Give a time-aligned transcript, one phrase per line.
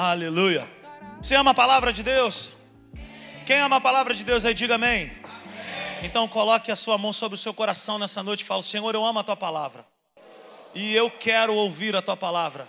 [0.00, 0.64] Aleluia.
[1.20, 2.52] Você ama a palavra de Deus?
[3.44, 5.10] Quem ama a palavra de Deus aí, diga amém.
[6.04, 9.04] Então coloque a sua mão sobre o seu coração nessa noite e fale: Senhor, eu
[9.04, 9.84] amo a tua palavra.
[10.72, 12.68] E eu quero ouvir a tua palavra.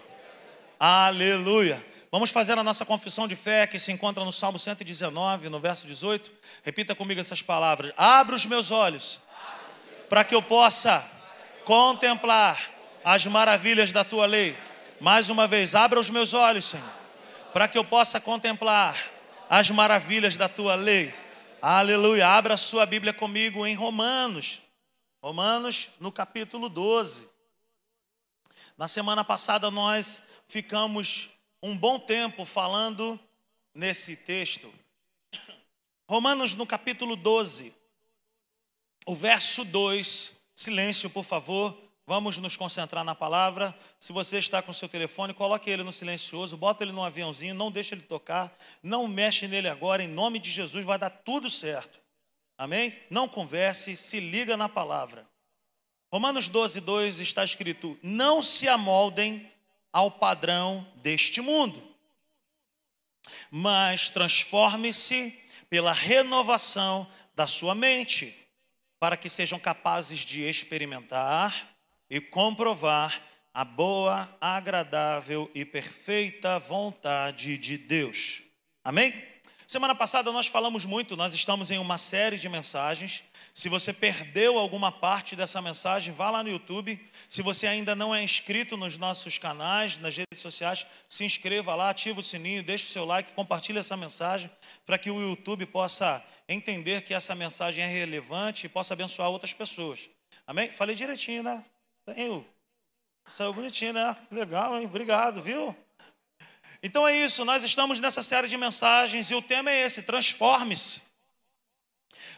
[0.79, 1.85] Aleluia.
[2.11, 5.85] Vamos fazer a nossa confissão de fé que se encontra no Salmo 119, no verso
[5.85, 6.31] 18.
[6.63, 9.19] Repita comigo essas palavras: Abra os meus olhos
[10.09, 11.07] para que eu possa
[11.63, 12.59] contemplar
[13.05, 14.57] as maravilhas da tua lei.
[14.99, 16.98] Mais uma vez, abra os meus olhos, Senhor,
[17.53, 18.95] para que eu possa contemplar
[19.49, 21.13] as maravilhas da tua lei.
[21.61, 22.27] Aleluia.
[22.27, 24.61] Abra sua Bíblia comigo em Romanos.
[25.21, 27.27] Romanos, no capítulo 12.
[28.77, 31.29] Na semana passada nós ficamos
[31.61, 33.19] um bom tempo falando
[33.73, 34.71] nesse texto.
[36.07, 37.73] Romanos, no capítulo 12,
[39.05, 40.33] o verso 2.
[40.55, 41.88] Silêncio, por favor.
[42.09, 43.77] Vamos nos concentrar na palavra.
[43.99, 47.71] Se você está com seu telefone, coloque ele no silencioso, bota ele no aviãozinho, não
[47.71, 48.51] deixe ele tocar,
[48.81, 51.99] não mexe nele agora, em nome de Jesus, vai dar tudo certo.
[52.57, 52.97] Amém?
[53.11, 55.23] Não converse, se liga na palavra.
[56.11, 59.47] Romanos 12, 2 está escrito: Não se amoldem
[59.93, 61.79] ao padrão deste mundo,
[63.51, 68.35] mas transforme-se pela renovação da sua mente,
[68.99, 71.68] para que sejam capazes de experimentar
[72.09, 73.21] e comprovar
[73.53, 78.41] a boa, agradável e perfeita vontade de Deus.
[78.83, 79.13] Amém?
[79.69, 83.23] Semana passada nós falamos muito, nós estamos em uma série de mensagens.
[83.53, 86.99] Se você perdeu alguma parte dessa mensagem, vá lá no YouTube.
[87.29, 91.91] Se você ainda não é inscrito nos nossos canais, nas redes sociais, se inscreva lá,
[91.91, 94.49] ativa o sininho, deixe o seu like, compartilhe essa mensagem
[94.87, 99.53] para que o YouTube possa entender que essa mensagem é relevante e possa abençoar outras
[99.53, 100.09] pessoas.
[100.47, 100.71] Amém?
[100.71, 101.63] Falei direitinho, né?
[102.09, 102.45] Saiu.
[103.27, 104.17] Saiu bonitinho, né?
[104.31, 104.85] Legal, hein?
[104.87, 105.75] Obrigado, viu?
[106.81, 111.03] Então é isso, nós estamos nessa série de mensagens e o tema é esse: transforme-se.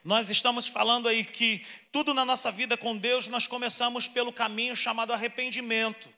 [0.03, 4.75] Nós estamos falando aí que tudo na nossa vida com Deus nós começamos pelo caminho
[4.75, 6.09] chamado arrependimento.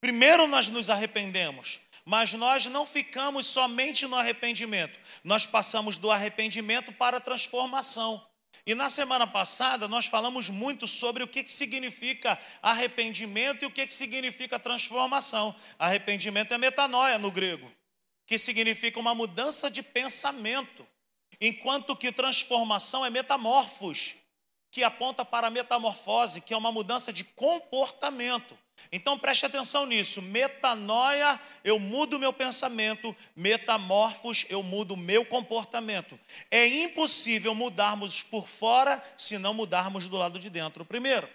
[0.00, 6.90] Primeiro nós nos arrependemos, mas nós não ficamos somente no arrependimento, nós passamos do arrependimento
[6.92, 8.24] para a transformação.
[8.66, 13.70] E na semana passada nós falamos muito sobre o que, que significa arrependimento e o
[13.70, 15.54] que, que significa transformação.
[15.78, 17.70] Arrependimento é metanoia no grego,
[18.26, 20.86] que significa uma mudança de pensamento,
[21.38, 24.14] enquanto que transformação é metamorfos,
[24.70, 28.58] que aponta para a metamorfose, que é uma mudança de comportamento.
[28.92, 30.22] Então preste atenção nisso.
[30.22, 33.14] Metanoia, eu mudo meu pensamento.
[33.34, 36.18] Metamorfos, eu mudo meu comportamento.
[36.50, 41.28] É impossível mudarmos por fora se não mudarmos do lado de dentro primeiro.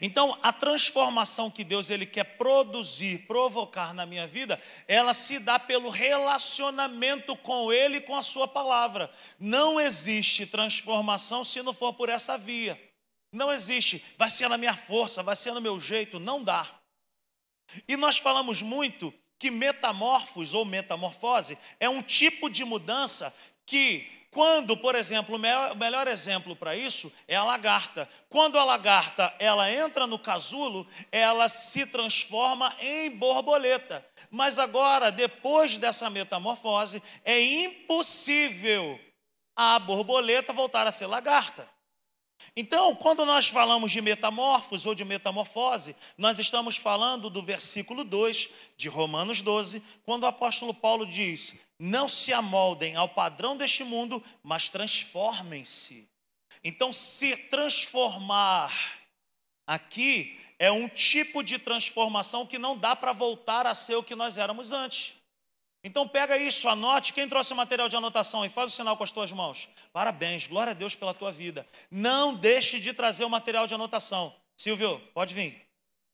[0.00, 5.58] Então, a transformação que Deus ele quer produzir, provocar na minha vida, ela se dá
[5.58, 9.10] pelo relacionamento com ele e com a sua palavra.
[9.38, 12.80] Não existe transformação se não for por essa via.
[13.34, 16.70] Não existe, vai ser na minha força, vai ser no meu jeito, não dá.
[17.88, 23.34] E nós falamos muito que metamorfos ou metamorfose é um tipo de mudança
[23.66, 28.08] que, quando, por exemplo, o melhor exemplo para isso é a lagarta.
[28.28, 34.06] Quando a lagarta ela entra no casulo, ela se transforma em borboleta.
[34.30, 39.00] Mas agora, depois dessa metamorfose, é impossível
[39.56, 41.73] a borboleta voltar a ser lagarta.
[42.56, 48.50] Então, quando nós falamos de metamorfos ou de metamorfose, nós estamos falando do versículo 2
[48.76, 54.22] de Romanos 12, quando o apóstolo Paulo diz: Não se amoldem ao padrão deste mundo,
[54.42, 56.08] mas transformem-se.
[56.62, 58.72] Então, se transformar
[59.66, 64.14] aqui é um tipo de transformação que não dá para voltar a ser o que
[64.14, 65.16] nós éramos antes.
[65.84, 67.12] Então pega isso, anote.
[67.12, 69.68] Quem trouxe o material de anotação e faz o sinal com as tuas mãos.
[69.92, 71.66] Parabéns, glória a Deus pela tua vida.
[71.90, 74.34] Não deixe de trazer o material de anotação.
[74.56, 75.60] Silvio, pode vir.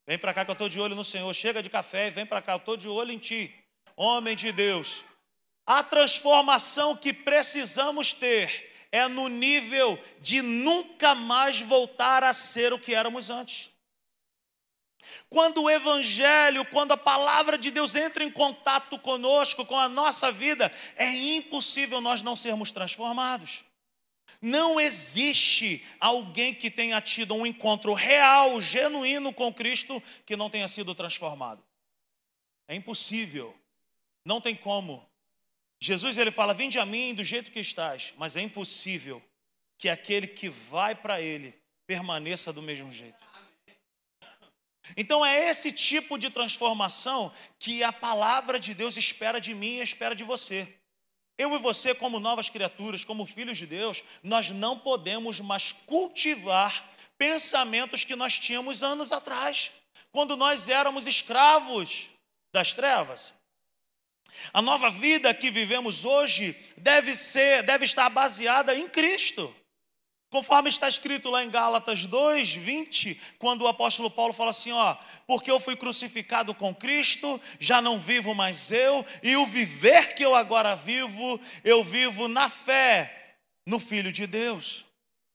[0.05, 1.33] Vem para cá que eu estou de olho no Senhor.
[1.33, 3.55] Chega de café e vem para cá, eu estou de olho em ti.
[3.95, 5.05] Homem de Deus.
[5.65, 12.79] A transformação que precisamos ter é no nível de nunca mais voltar a ser o
[12.79, 13.70] que éramos antes.
[15.29, 20.33] Quando o Evangelho, quando a palavra de Deus entra em contato conosco, com a nossa
[20.33, 23.65] vida, é impossível nós não sermos transformados.
[24.41, 30.67] Não existe alguém que tenha tido um encontro real, genuíno com Cristo, que não tenha
[30.67, 31.63] sido transformado.
[32.67, 33.55] É impossível.
[34.25, 35.07] Não tem como.
[35.79, 39.23] Jesus ele fala: "Vinde a mim do jeito que estás", mas é impossível
[39.77, 41.55] que aquele que vai para ele
[41.87, 43.30] permaneça do mesmo jeito.
[44.97, 49.83] Então é esse tipo de transformação que a palavra de Deus espera de mim e
[49.83, 50.69] espera de você.
[51.39, 56.91] Eu e você, como novas criaturas, como filhos de Deus, nós não podemos mais cultivar
[57.17, 59.71] pensamentos que nós tínhamos anos atrás,
[60.13, 62.11] quando nós éramos escravos
[62.53, 63.33] das trevas.
[64.53, 69.55] A nova vida que vivemos hoje deve ser, deve estar baseada em Cristo.
[70.31, 74.97] Conforme está escrito lá em Gálatas 2, 20, quando o apóstolo Paulo fala assim: ó,
[75.27, 80.25] porque eu fui crucificado com Cristo, já não vivo mais eu, e o viver que
[80.25, 83.35] eu agora vivo, eu vivo na fé
[83.67, 84.85] no Filho de Deus.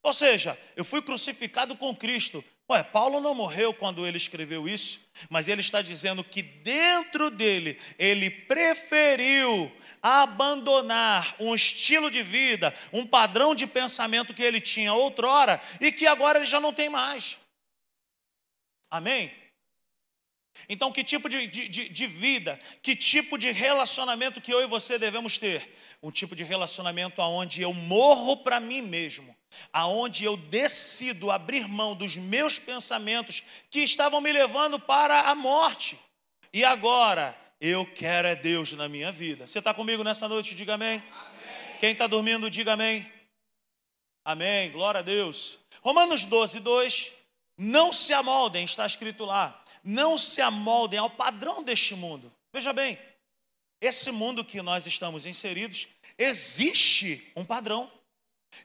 [0.01, 2.41] Ou seja, eu fui crucificado com Cristo.
[2.71, 4.99] Ué, Paulo não morreu quando ele escreveu isso,
[5.29, 9.71] mas ele está dizendo que dentro dele, ele preferiu
[10.07, 16.05] abandonar um estilo de vida, um padrão de pensamento que ele tinha outrora e que
[16.05, 17.39] agora ele já não tem mais.
[18.87, 19.33] Amém?
[20.69, 24.99] Então, que tipo de, de, de, vida, que tipo de relacionamento que eu e você
[24.99, 25.75] devemos ter?
[26.03, 29.35] Um tipo de relacionamento aonde eu morro para mim mesmo,
[29.73, 33.41] aonde eu decido abrir mão dos meus pensamentos
[33.71, 35.97] que estavam me levando para a morte.
[36.53, 37.35] E agora
[37.67, 39.47] eu quero é Deus na minha vida.
[39.47, 40.53] Você está comigo nessa noite?
[40.53, 40.97] Diga amém.
[40.97, 41.77] amém.
[41.79, 43.11] Quem está dormindo, diga amém.
[44.23, 44.71] Amém.
[44.71, 45.57] Glória a Deus.
[45.81, 47.11] Romanos 12, 2.
[47.57, 49.63] Não se amoldem, está escrito lá.
[49.83, 52.31] Não se amoldem ao padrão deste mundo.
[52.53, 52.99] Veja bem,
[53.81, 57.91] esse mundo que nós estamos inseridos, existe um padrão,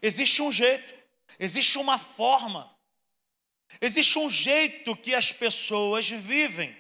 [0.03, 0.95] existe um jeito,
[1.39, 2.71] existe uma forma,
[3.81, 6.77] existe um jeito que as pessoas vivem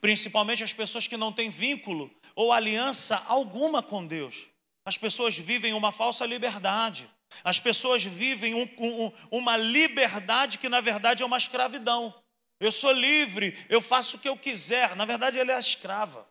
[0.00, 4.46] principalmente as pessoas que não têm vínculo ou aliança alguma com Deus.
[4.84, 7.10] As pessoas vivem uma falsa liberdade.
[7.44, 12.14] As pessoas vivem um, um, uma liberdade que, na verdade, é uma escravidão.
[12.60, 14.96] Eu sou livre, eu faço o que eu quiser.
[14.96, 16.27] Na verdade, ele é escrava.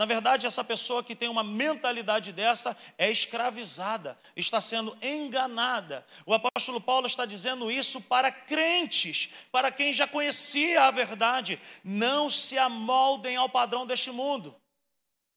[0.00, 6.06] Na verdade, essa pessoa que tem uma mentalidade dessa é escravizada, está sendo enganada.
[6.24, 11.60] O apóstolo Paulo está dizendo isso para crentes, para quem já conhecia a verdade.
[11.84, 14.56] Não se amoldem ao padrão deste mundo.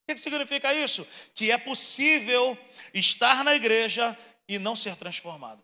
[0.04, 1.06] O que significa isso?
[1.36, 2.58] Que é possível
[2.94, 4.18] estar na igreja
[4.48, 5.62] e não ser transformado.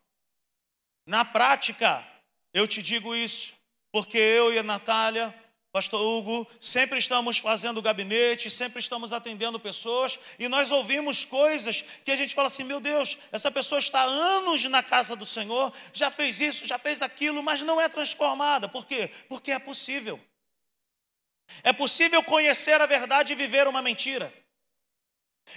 [1.06, 2.06] Na prática,
[2.54, 3.54] eu te digo isso,
[3.94, 5.34] porque eu e a Natália
[5.72, 12.12] Pastor Hugo, sempre estamos fazendo gabinete, sempre estamos atendendo pessoas e nós ouvimos coisas que
[12.12, 15.72] a gente fala assim: meu Deus, essa pessoa está há anos na casa do Senhor,
[15.94, 18.68] já fez isso, já fez aquilo, mas não é transformada.
[18.68, 19.12] Por quê?
[19.28, 20.20] Porque é possível.
[21.64, 24.34] É possível conhecer a verdade e viver uma mentira.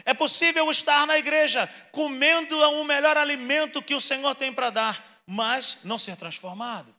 [0.04, 5.22] É possível estar na igreja comendo o melhor alimento que o Senhor tem para dar,
[5.26, 6.94] mas não ser transformado.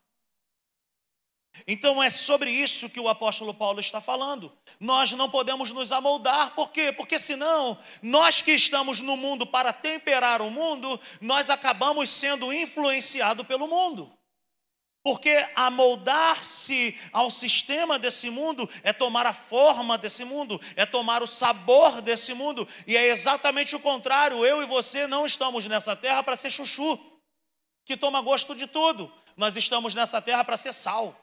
[1.68, 4.52] Então é sobre isso que o apóstolo Paulo está falando.
[4.80, 6.92] Nós não podemos nos amoldar, por quê?
[6.92, 13.46] Porque senão, nós que estamos no mundo para temperar o mundo, nós acabamos sendo influenciados
[13.46, 14.12] pelo mundo.
[15.04, 21.28] Porque amoldar-se ao sistema desse mundo é tomar a forma desse mundo, é tomar o
[21.28, 24.46] sabor desse mundo, e é exatamente o contrário.
[24.46, 26.98] Eu e você não estamos nessa terra para ser chuchu,
[27.86, 29.14] que toma gosto de tudo.
[29.36, 31.23] Nós estamos nessa terra para ser sal.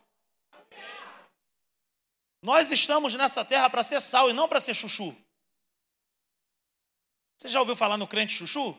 [2.43, 5.15] Nós estamos nessa terra para ser sal e não para ser chuchu.
[7.37, 8.77] Você já ouviu falar no crente chuchu?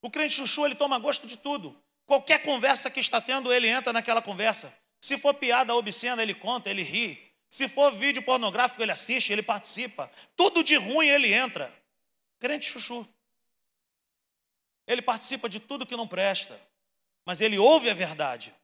[0.00, 1.78] O crente chuchu, ele toma gosto de tudo.
[2.06, 4.74] Qualquer conversa que está tendo, ele entra naquela conversa.
[5.00, 7.32] Se for piada obscena, ele conta, ele ri.
[7.48, 10.10] Se for vídeo pornográfico, ele assiste, ele participa.
[10.34, 11.72] Tudo de ruim ele entra.
[12.38, 13.06] Crente chuchu.
[14.86, 16.60] Ele participa de tudo que não presta,
[17.24, 18.54] mas ele ouve a verdade.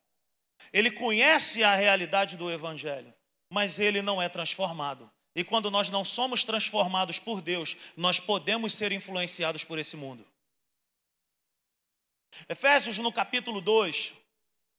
[0.73, 3.15] Ele conhece a realidade do evangelho
[3.51, 5.11] mas ele não é transformado.
[5.35, 10.25] E quando nós não somos transformados por Deus, nós podemos ser influenciados por esse mundo.
[12.49, 14.15] Efésios no capítulo 2,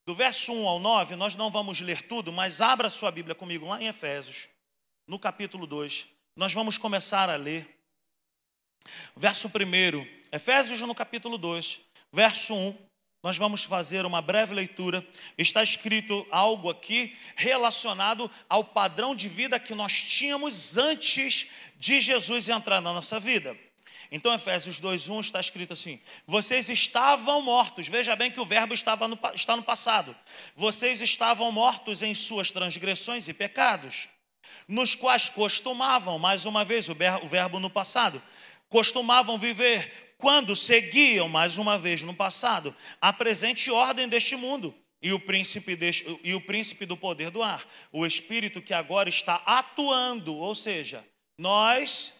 [0.06, 3.68] do verso 1 ao 9, nós não vamos ler tudo, mas abra sua Bíblia comigo
[3.68, 4.48] lá em Efésios,
[5.06, 6.08] no capítulo 2.
[6.36, 7.78] Nós vamos começar a ler.
[9.16, 12.91] Verso 1, Efésios no capítulo 2, verso 1
[13.24, 15.06] nós vamos fazer uma breve leitura.
[15.38, 21.48] Está escrito algo aqui relacionado ao padrão de vida que nós tínhamos antes
[21.78, 23.56] de Jesus entrar na nossa vida.
[24.12, 27.88] Então, Efésios 2:1 está escrito assim: Vocês estavam mortos.
[27.88, 30.16] Veja bem que o verbo estava no, está no passado.
[30.56, 34.10] Vocês estavam mortos em suas transgressões e pecados,
[34.68, 36.96] nos quais costumavam, mais uma vez, o
[37.28, 38.22] verbo no passado,
[38.68, 45.12] costumavam viver quando seguiam, mais uma vez no passado, a presente ordem deste mundo, e
[45.12, 49.42] o príncipe deste, e o príncipe do poder do ar, o espírito que agora está
[49.46, 51.04] atuando, ou seja,
[51.38, 52.14] nós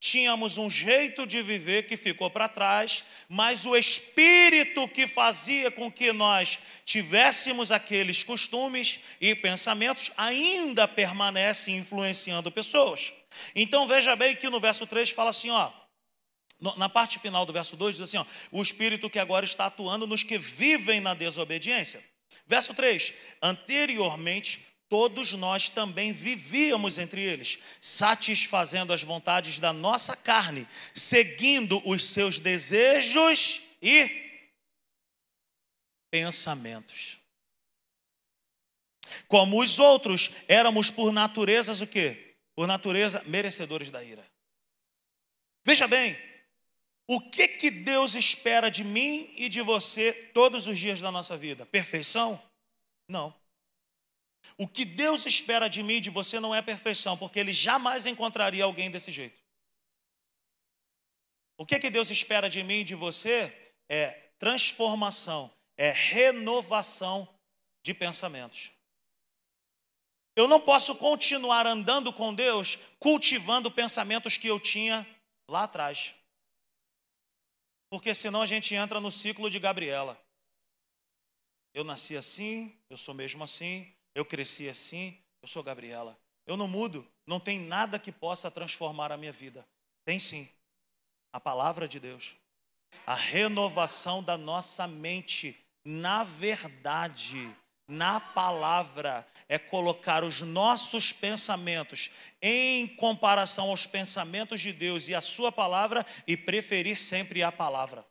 [0.00, 5.92] tínhamos um jeito de viver que ficou para trás, mas o espírito que fazia com
[5.92, 13.12] que nós tivéssemos aqueles costumes e pensamentos ainda permanece influenciando pessoas.
[13.54, 15.70] Então veja bem que no verso 3 fala assim, ó,
[16.76, 20.06] na parte final do verso 2 diz assim, ó, o espírito que agora está atuando
[20.06, 22.02] nos que vivem na desobediência.
[22.46, 30.68] Verso 3: Anteriormente todos nós também vivíamos entre eles, satisfazendo as vontades da nossa carne,
[30.94, 34.30] seguindo os seus desejos e
[36.10, 37.18] pensamentos.
[39.26, 42.36] Como os outros, éramos por naturezas o quê?
[42.54, 44.30] Por natureza merecedores da ira.
[45.64, 46.18] Veja bem,
[47.06, 51.36] o que que Deus espera de mim e de você todos os dias da nossa
[51.36, 51.66] vida?
[51.66, 52.40] Perfeição?
[53.08, 53.34] Não.
[54.56, 58.06] O que Deus espera de mim e de você não é perfeição, porque Ele jamais
[58.06, 59.40] encontraria alguém desse jeito.
[61.56, 63.52] O que, que Deus espera de mim e de você
[63.88, 67.28] é transformação, é renovação
[67.82, 68.72] de pensamentos.
[70.34, 75.06] Eu não posso continuar andando com Deus cultivando pensamentos que eu tinha
[75.48, 76.14] lá atrás.
[77.92, 80.18] Porque senão a gente entra no ciclo de Gabriela.
[81.74, 86.18] Eu nasci assim, eu sou mesmo assim, eu cresci assim, eu sou Gabriela.
[86.46, 89.68] Eu não mudo, não tem nada que possa transformar a minha vida.
[90.06, 90.48] Tem sim,
[91.34, 92.34] a palavra de Deus.
[93.06, 97.54] A renovação da nossa mente, na verdade,
[97.92, 105.20] na palavra, é colocar os nossos pensamentos em comparação aos pensamentos de Deus e a
[105.20, 108.04] Sua palavra e preferir sempre a palavra.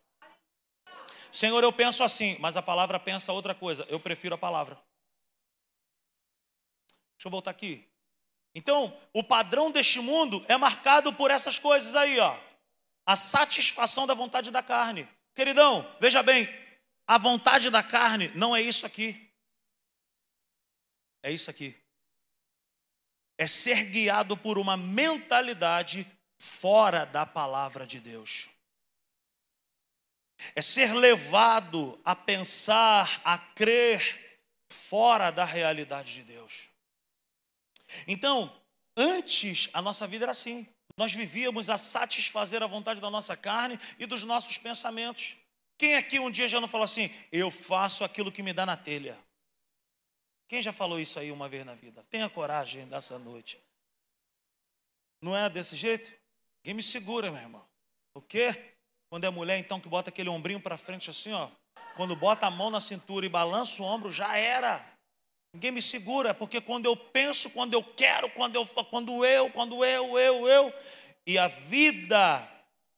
[1.32, 3.86] Senhor, eu penso assim, mas a palavra pensa outra coisa.
[3.90, 4.76] Eu prefiro a palavra.
[7.16, 7.88] Deixa eu voltar aqui.
[8.54, 12.38] Então, o padrão deste mundo é marcado por essas coisas aí, ó.
[13.06, 15.08] A satisfação da vontade da carne.
[15.34, 16.48] Queridão, veja bem,
[17.08, 19.31] a vontade da carne não é isso aqui.
[21.24, 21.75] É isso aqui.
[23.38, 26.06] É ser guiado por uma mentalidade
[26.40, 28.50] fora da palavra de Deus.
[30.56, 36.70] É ser levado a pensar, a crer fora da realidade de Deus.
[38.08, 38.51] Então,
[38.98, 40.68] antes a nossa vida era assim.
[40.98, 45.38] Nós vivíamos a satisfazer a vontade da nossa carne e dos nossos pensamentos.
[45.78, 48.78] Quem aqui um dia já não falou assim, eu faço aquilo que me dá na
[48.78, 49.18] telha?
[50.51, 52.03] Quem já falou isso aí uma vez na vida?
[52.10, 53.58] Tenha coragem nessa noite.
[55.22, 56.12] Não é desse jeito?
[56.62, 57.65] Quem me segura, meu irmão.
[58.13, 58.74] O quê?
[59.10, 61.50] Quando é mulher, então, que bota aquele ombrinho para frente assim, ó.
[61.96, 64.86] Quando bota a mão na cintura e balança o ombro, já era.
[65.53, 69.86] Ninguém me segura, porque quando eu penso, quando eu quero, quando eu, quando eu, quando
[69.86, 70.74] eu, eu, eu,
[71.25, 72.46] e a vida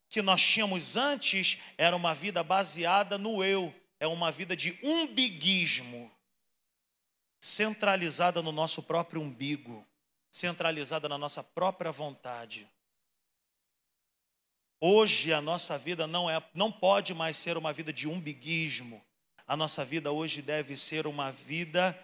[0.09, 6.11] que nós tínhamos antes era uma vida baseada no eu, é uma vida de umbiguismo,
[7.43, 9.85] centralizada no nosso próprio umbigo,
[10.31, 12.65] centralizada na nossa própria vontade.
[14.79, 19.03] Hoje a nossa vida não é, não pode mais ser uma vida de umbiguismo.
[19.45, 21.99] A nossa vida hoje deve ser uma vida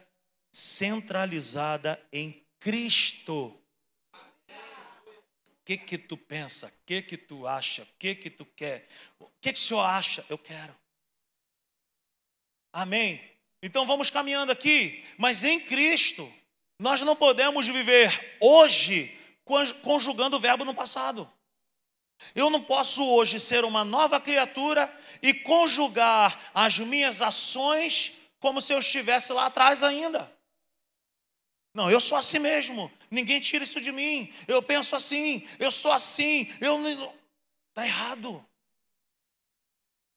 [0.51, 3.57] centralizada em Cristo.
[4.11, 6.67] O que que tu pensa?
[6.67, 7.83] O que que tu acha?
[7.83, 8.89] O que que tu quer?
[9.17, 10.25] O que que o senhor acha?
[10.27, 10.75] Eu quero.
[12.73, 13.28] Amém.
[13.61, 16.31] Então vamos caminhando aqui, mas em Cristo
[16.79, 19.17] nós não podemos viver hoje
[19.81, 21.31] conjugando o verbo no passado.
[22.35, 28.73] Eu não posso hoje ser uma nova criatura e conjugar as minhas ações como se
[28.73, 30.31] eu estivesse lá atrás ainda.
[31.73, 32.91] Não, eu sou assim mesmo.
[33.11, 34.33] Ninguém tira isso de mim.
[34.47, 36.51] Eu penso assim, eu sou assim.
[36.59, 37.13] Eu não.
[37.69, 38.45] Está errado.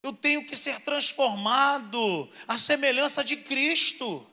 [0.03, 4.27] Eu tenho que ser transformado à semelhança de Cristo,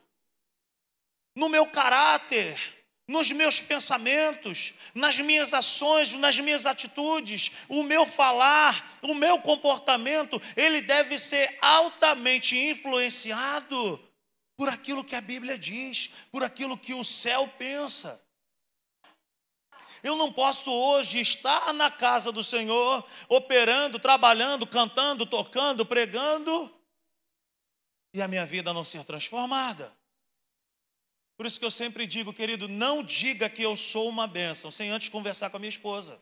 [1.34, 2.58] no meu caráter,
[3.06, 10.40] nos meus pensamentos, nas minhas ações, nas minhas atitudes, o meu falar, o meu comportamento,
[10.56, 14.00] ele deve ser altamente influenciado
[14.56, 18.20] por aquilo que a Bíblia diz, por aquilo que o céu pensa.
[20.02, 26.74] Eu não posso hoje estar na casa do Senhor, operando, trabalhando, cantando, tocando, pregando,
[28.12, 29.96] e a minha vida não ser transformada.
[31.36, 34.90] Por isso que eu sempre digo, querido, não diga que eu sou uma bênção, sem
[34.90, 36.20] antes conversar com a minha esposa.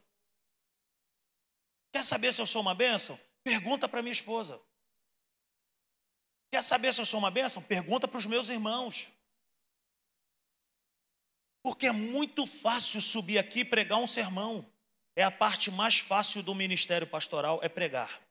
[1.93, 3.19] Quer saber se eu sou uma bênção?
[3.43, 4.61] Pergunta para minha esposa.
[6.53, 7.63] Quer saber se eu sou uma bênção?
[7.63, 9.13] Pergunta para os meus irmãos.
[11.69, 14.65] Porque é muito fácil subir aqui e pregar um sermão.
[15.15, 18.23] É a parte mais fácil do ministério pastoral, é pregar.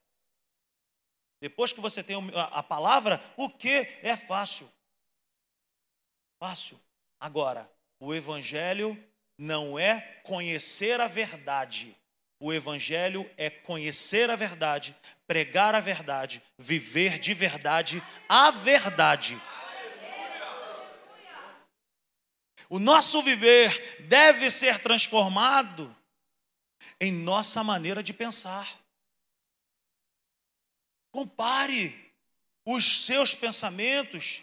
[1.40, 4.68] Depois que você tem a palavra, o que é fácil?
[6.40, 6.82] Fácil.
[7.20, 8.98] Agora, o evangelho
[9.38, 11.96] não é conhecer a verdade.
[12.40, 14.96] O evangelho é conhecer a verdade,
[15.28, 19.40] pregar a verdade, viver de verdade a verdade.
[22.70, 25.96] O nosso viver deve ser transformado
[27.00, 28.68] em nossa maneira de pensar.
[31.12, 32.14] Compare
[32.66, 34.42] os seus pensamentos.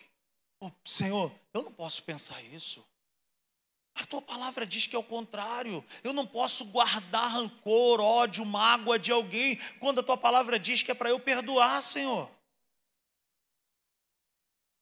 [0.60, 2.84] Oh, Senhor, eu não posso pensar isso.
[3.94, 5.84] A tua palavra diz que é o contrário.
[6.02, 10.90] Eu não posso guardar rancor, ódio, mágoa de alguém, quando a tua palavra diz que
[10.90, 12.28] é para eu perdoar, Senhor.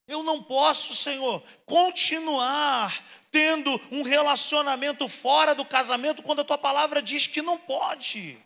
[0.07, 7.01] Eu não posso, Senhor, continuar tendo um relacionamento fora do casamento quando a tua palavra
[7.01, 8.39] diz que não pode.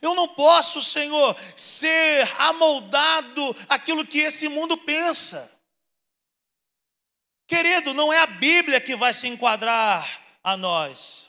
[0.00, 5.50] Eu não posso, Senhor, ser amoldado aquilo que esse mundo pensa.
[7.46, 11.28] Querido, não é a Bíblia que vai se enquadrar a nós.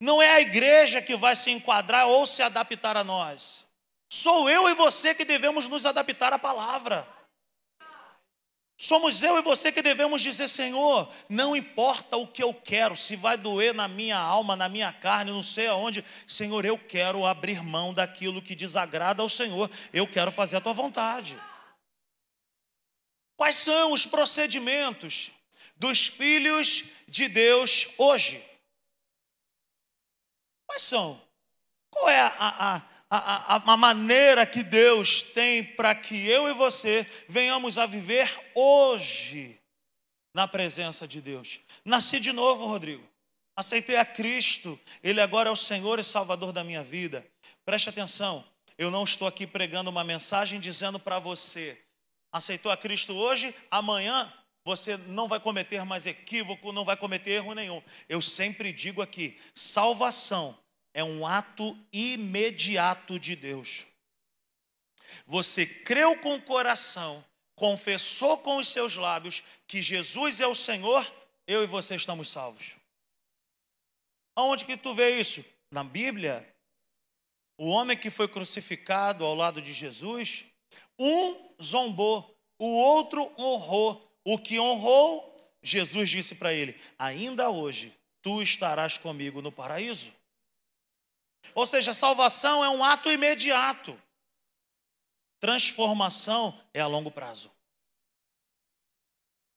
[0.00, 3.66] Não é a igreja que vai se enquadrar ou se adaptar a nós.
[4.08, 7.06] Sou eu e você que devemos nos adaptar à palavra.
[8.82, 13.14] Somos eu e você que devemos dizer, Senhor, não importa o que eu quero, se
[13.14, 17.62] vai doer na minha alma, na minha carne, não sei aonde, Senhor, eu quero abrir
[17.62, 21.38] mão daquilo que desagrada ao Senhor, eu quero fazer a tua vontade.
[23.36, 25.30] Quais são os procedimentos
[25.76, 28.42] dos filhos de Deus hoje?
[30.66, 31.20] Quais são?
[31.90, 37.04] Qual é a, a, a, a, maneira que Deus tem para que eu e você
[37.28, 39.58] venhamos a viver hoje
[40.32, 41.58] na presença de Deus.
[41.84, 43.04] Nasci de novo, Rodrigo.
[43.56, 44.78] Aceitei a Cristo.
[45.02, 47.26] Ele agora é o Senhor e Salvador da minha vida.
[47.64, 48.44] Preste atenção.
[48.78, 51.76] Eu não estou aqui pregando uma mensagem dizendo para você:
[52.32, 54.32] aceitou a Cristo hoje, amanhã
[54.64, 57.82] você não vai cometer mais equívoco, não vai cometer erro nenhum.
[58.08, 60.56] Eu sempre digo aqui: salvação
[60.92, 63.86] é um ato imediato de Deus.
[65.26, 67.24] Você creu com o coração,
[67.54, 71.10] confessou com os seus lábios que Jesus é o Senhor,
[71.46, 72.76] eu e você estamos salvos.
[74.36, 75.44] Aonde que tu vê isso?
[75.70, 76.46] Na Bíblia,
[77.58, 80.44] o homem que foi crucificado ao lado de Jesus,
[80.98, 84.06] um zombou, o outro honrou.
[84.24, 90.12] O que honrou, Jesus disse para ele: Ainda hoje tu estarás comigo no paraíso.
[91.54, 94.00] Ou seja, salvação é um ato imediato.
[95.38, 97.50] Transformação é a longo prazo.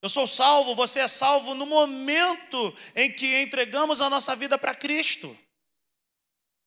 [0.02, 4.76] Eu sou salvo, você é salvo no momento em que entregamos a nossa vida para
[4.76, 5.38] Cristo.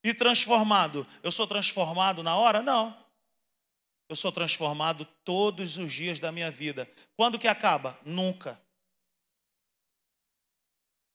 [0.03, 2.63] E transformado, eu sou transformado na hora?
[2.63, 2.97] Não.
[4.09, 6.91] Eu sou transformado todos os dias da minha vida.
[7.17, 7.99] Quando que acaba?
[8.05, 8.61] Nunca.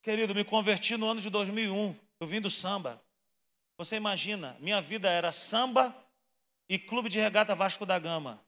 [0.02, 1.96] Querido, me converti no ano de 2001.
[2.20, 3.02] Eu vim do samba.
[3.82, 5.92] Você imagina, minha vida era samba
[6.68, 8.40] e clube de regata Vasco da Gama.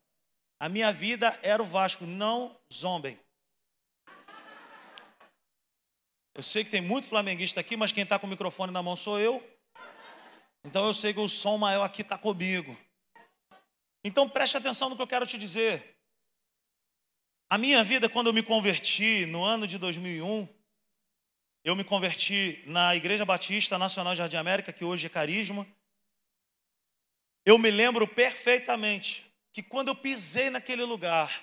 [0.60, 3.18] A minha vida era o Vasco, não zombem.
[6.32, 8.94] Eu sei que tem muito flamenguista aqui, mas quem está com o microfone na mão
[8.94, 9.44] sou eu.
[10.62, 12.78] Então eu sei que o som maior aqui está comigo.
[14.04, 15.98] Então preste atenção no que eu quero te dizer.
[17.50, 20.46] A minha vida, quando eu me converti no ano de 2001,
[21.64, 25.66] eu me converti na Igreja Batista Nacional Jardim América, que hoje é Carisma.
[27.42, 31.42] Eu me lembro perfeitamente que quando eu pisei naquele lugar,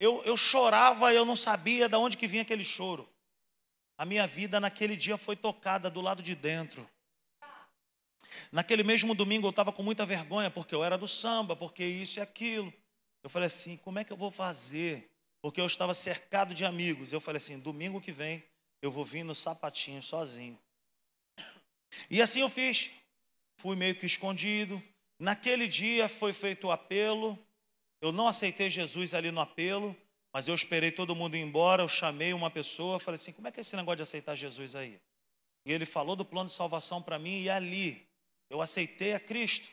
[0.00, 3.08] eu, eu chorava e eu não sabia de onde que vinha aquele choro.
[3.96, 6.88] A minha vida naquele dia foi tocada do lado de dentro.
[8.50, 12.18] Naquele mesmo domingo eu estava com muita vergonha, porque eu era do samba, porque isso
[12.18, 12.72] e aquilo.
[13.22, 15.08] Eu falei assim: como é que eu vou fazer?
[15.40, 17.12] Porque eu estava cercado de amigos.
[17.12, 18.42] Eu falei assim: domingo que vem
[18.82, 20.58] eu vou vir no sapatinho sozinho.
[22.10, 22.90] E assim eu fiz.
[23.56, 24.82] Fui meio que escondido.
[25.18, 27.38] Naquele dia foi feito o apelo.
[28.00, 29.96] Eu não aceitei Jesus ali no apelo,
[30.32, 31.82] mas eu esperei todo mundo ir embora.
[31.82, 34.74] Eu chamei uma pessoa, falei assim: como é que é esse negócio de aceitar Jesus
[34.74, 35.00] aí?
[35.64, 38.04] E ele falou do plano de salvação para mim, e ali
[38.50, 39.68] eu aceitei a Cristo.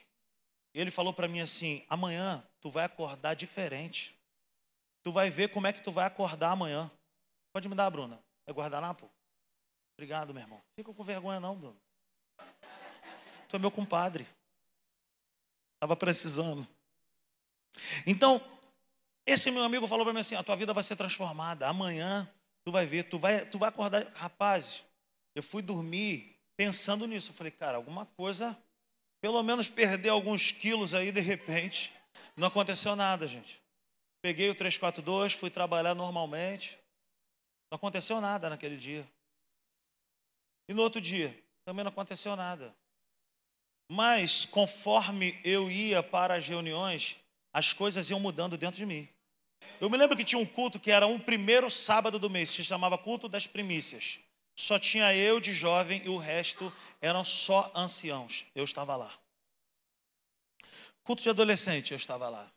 [0.76, 4.16] E ele falou para mim assim: amanhã tu vai acordar diferente.
[5.02, 6.92] Tu vai ver como é que tu vai acordar amanhã.
[7.52, 8.22] Pode me dar, Bruna.
[8.50, 9.08] É guardanapo?
[9.94, 10.60] Obrigado, meu irmão.
[10.76, 11.80] Fica com vergonha não, Bruno.
[13.48, 14.28] Tu é meu compadre.
[15.76, 16.68] Estava precisando.
[18.08, 18.42] Então,
[19.24, 21.68] esse meu amigo falou para mim assim: a tua vida vai ser transformada.
[21.68, 22.28] Amanhã
[22.66, 24.12] tu vai ver, tu vai, tu vai acordar.
[24.16, 24.84] Rapaz,
[25.36, 27.30] eu fui dormir pensando nisso.
[27.30, 28.58] Eu falei, cara, alguma coisa,
[29.22, 31.94] pelo menos perder alguns quilos aí de repente.
[32.36, 33.62] Não aconteceu nada, gente.
[34.24, 36.79] Peguei o 342, fui trabalhar normalmente.
[37.70, 39.08] Não aconteceu nada naquele dia.
[40.68, 42.76] E no outro dia, também não aconteceu nada.
[43.88, 47.18] Mas, conforme eu ia para as reuniões,
[47.52, 49.10] as coisas iam mudando dentro de mim.
[49.82, 52.64] Eu me lembro que tinha um culto que era um primeiro sábado do mês, se
[52.64, 54.20] chamava Culto das Primícias.
[54.56, 58.46] Só tinha eu de jovem e o resto eram só anciãos.
[58.54, 59.18] Eu estava lá.
[61.04, 62.52] Culto de adolescente, eu estava lá.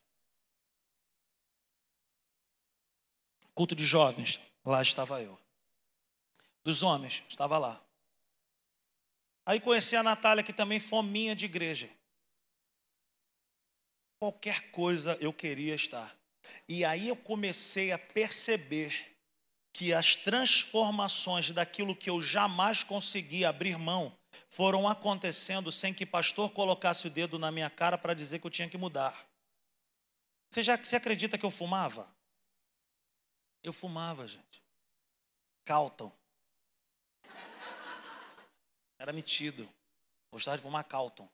[3.55, 5.39] Culto de jovens, lá estava eu.
[6.65, 7.83] Dos homens, estava lá.
[9.45, 11.91] Aí conheci a Natália, que também fominha de igreja.
[14.19, 16.17] Qualquer coisa eu queria estar.
[16.69, 19.17] E aí eu comecei a perceber
[19.73, 24.17] que as transformações daquilo que eu jamais consegui abrir mão
[24.49, 28.51] foram acontecendo sem que pastor colocasse o dedo na minha cara para dizer que eu
[28.51, 29.27] tinha que mudar.
[30.51, 32.07] Você já você acredita que eu fumava?
[33.63, 34.63] Eu fumava, gente.
[35.65, 36.13] Calton.
[38.99, 39.69] Era metido.
[40.31, 41.29] Gostava de fumar Calton.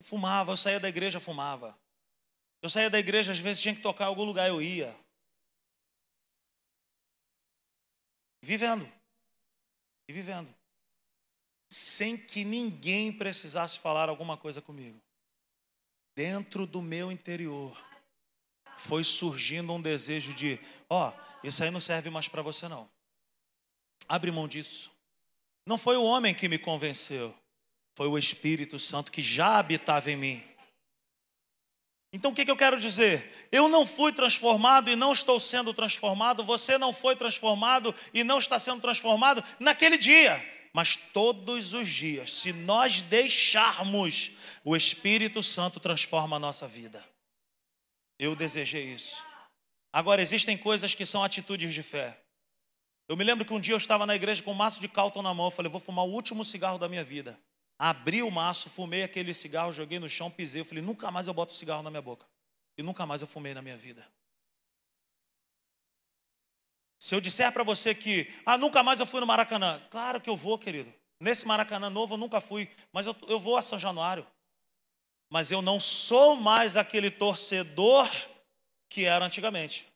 [0.00, 1.78] Eu fumava, eu saía da igreja, fumava.
[2.60, 4.96] Eu saía da igreja, às vezes tinha que tocar em algum lugar, eu ia.
[8.42, 8.90] Vivendo.
[10.08, 10.52] E vivendo.
[11.70, 15.00] Sem que ninguém precisasse falar alguma coisa comigo.
[16.16, 17.87] Dentro do meu interior
[18.78, 22.88] foi surgindo um desejo de, ó, oh, isso aí não serve mais para você não.
[24.08, 24.90] Abre mão disso.
[25.66, 27.34] Não foi o homem que me convenceu,
[27.94, 30.44] foi o Espírito Santo que já habitava em mim.
[32.10, 33.48] Então o que, que eu quero dizer?
[33.52, 38.38] Eu não fui transformado e não estou sendo transformado, você não foi transformado e não
[38.38, 44.32] está sendo transformado naquele dia, mas todos os dias, se nós deixarmos,
[44.64, 47.04] o Espírito Santo transforma a nossa vida.
[48.18, 49.22] Eu desejei isso.
[49.92, 52.20] Agora, existem coisas que são atitudes de fé.
[53.08, 55.22] Eu me lembro que um dia eu estava na igreja com um maço de Calton
[55.22, 57.40] na mão, eu falei, vou fumar o último cigarro da minha vida.
[57.78, 60.60] Abri o maço, fumei aquele cigarro, joguei no chão, pisei.
[60.60, 62.26] Eu falei, nunca mais eu boto cigarro na minha boca.
[62.76, 64.06] E nunca mais eu fumei na minha vida.
[66.98, 69.80] Se eu disser para você que, ah, nunca mais eu fui no Maracanã.
[69.90, 70.92] Claro que eu vou, querido.
[71.20, 74.26] Nesse Maracanã novo eu nunca fui, mas eu, eu vou a São Januário.
[75.28, 78.08] Mas eu não sou mais aquele torcedor
[78.88, 79.86] que era antigamente.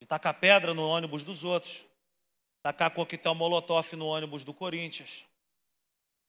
[0.00, 1.86] De tacar pedra no ônibus dos outros
[2.64, 5.26] tacar coquetel molotov no ônibus do Corinthians.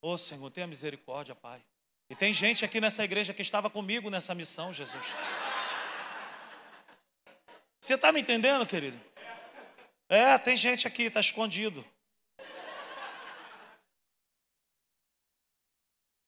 [0.01, 1.63] Ô oh, Senhor, tenha misericórdia, Pai.
[2.09, 5.15] E tem gente aqui nessa igreja que estava comigo nessa missão, Jesus.
[7.79, 8.99] Você está me entendendo, querido?
[10.09, 11.85] É, tem gente aqui, está escondido.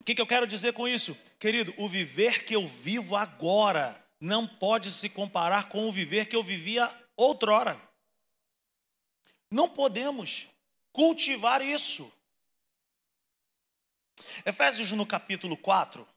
[0.08, 1.18] Que, que eu quero dizer com isso?
[1.38, 6.36] Querido, o viver que eu vivo agora não pode se comparar com o viver que
[6.36, 7.78] eu vivia outrora.
[9.52, 10.48] Não podemos
[10.94, 12.10] cultivar isso.
[14.46, 16.08] Efésios no capítulo 4,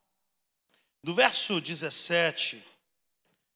[1.03, 2.65] do verso 17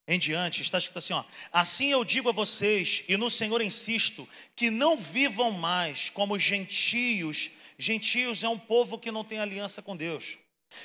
[0.09, 4.29] em diante, está escrito assim: ó, assim eu digo a vocês, e no Senhor insisto,
[4.57, 7.53] que não vivam mais como gentios.
[7.79, 10.39] Gentios é um povo que não tem aliança com Deus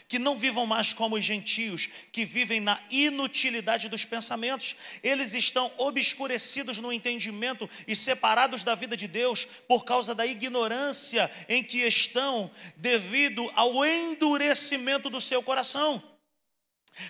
[0.08, 4.76] que não vivam mais como os gentios, que vivem na inutilidade dos pensamentos.
[5.04, 11.30] Eles estão obscurecidos no entendimento e separados da vida de Deus por causa da ignorância
[11.48, 16.04] em que estão, devido ao endurecimento do seu coração.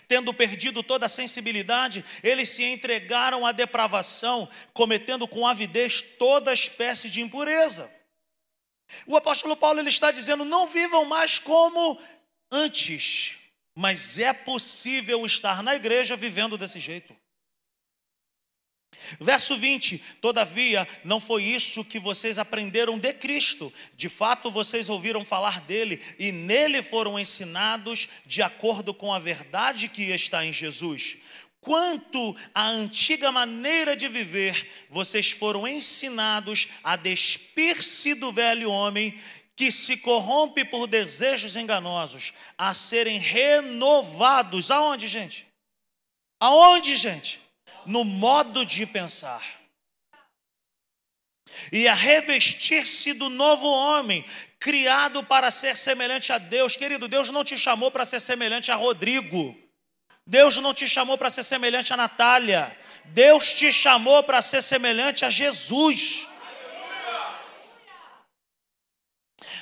[0.08, 7.10] Tendo perdido toda a sensibilidade, eles se entregaram à depravação, cometendo com avidez toda espécie
[7.10, 7.99] de impureza.
[9.06, 12.00] O apóstolo Paulo ele está dizendo: não vivam mais como
[12.52, 13.32] antes,
[13.76, 17.16] mas é possível estar na igreja vivendo desse jeito.
[19.20, 25.24] Verso 20: Todavia, não foi isso que vocês aprenderam de Cristo, de fato vocês ouviram
[25.24, 31.18] falar dele e nele foram ensinados de acordo com a verdade que está em Jesus.
[31.62, 39.20] Quanto à antiga maneira de viver, vocês foram ensinados a despir-se do velho homem
[39.56, 44.72] que se corrompe por desejos enganosos, a serem renovados.
[44.72, 45.46] Aonde, gente?
[46.40, 47.42] Aonde, gente?
[47.86, 49.60] No modo de pensar.
[51.72, 54.24] e a revestir-se do novo homem,
[54.60, 56.76] criado para ser semelhante a Deus.
[56.76, 59.69] Querido, Deus não te chamou para ser semelhante a Rodrigo.
[60.30, 62.78] Deus não te chamou para ser semelhante a Natália.
[63.06, 66.28] Deus te chamou para ser semelhante a Jesus.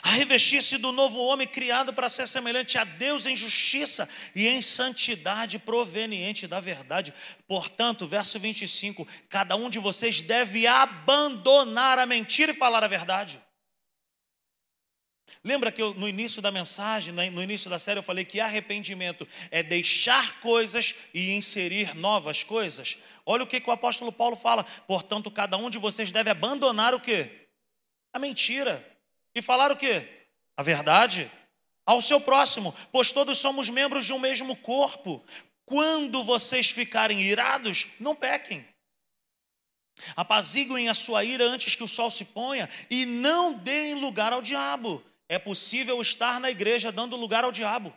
[0.03, 4.61] a revestir-se do novo homem criado para ser semelhante a Deus em justiça e em
[4.61, 7.13] santidade proveniente da verdade.
[7.45, 13.41] Portanto, verso 25: cada um de vocês deve abandonar a mentira e falar a verdade.
[15.43, 19.27] Lembra que eu, no início da mensagem, no início da série, eu falei que arrependimento
[19.51, 22.97] é deixar coisas e inserir novas coisas?
[23.25, 24.63] Olha o que, que o apóstolo Paulo fala.
[24.85, 27.29] Portanto, cada um de vocês deve abandonar o que?
[28.13, 28.85] A mentira
[29.35, 30.07] e falar o quê?
[30.55, 31.29] A verdade
[31.85, 35.23] ao seu próximo, pois todos somos membros de um mesmo corpo.
[35.65, 38.67] Quando vocês ficarem irados, não pequem.
[40.15, 44.41] Apaziguem a sua ira antes que o sol se ponha e não deem lugar ao
[44.41, 45.03] diabo.
[45.29, 47.93] É possível estar na igreja dando lugar ao diabo.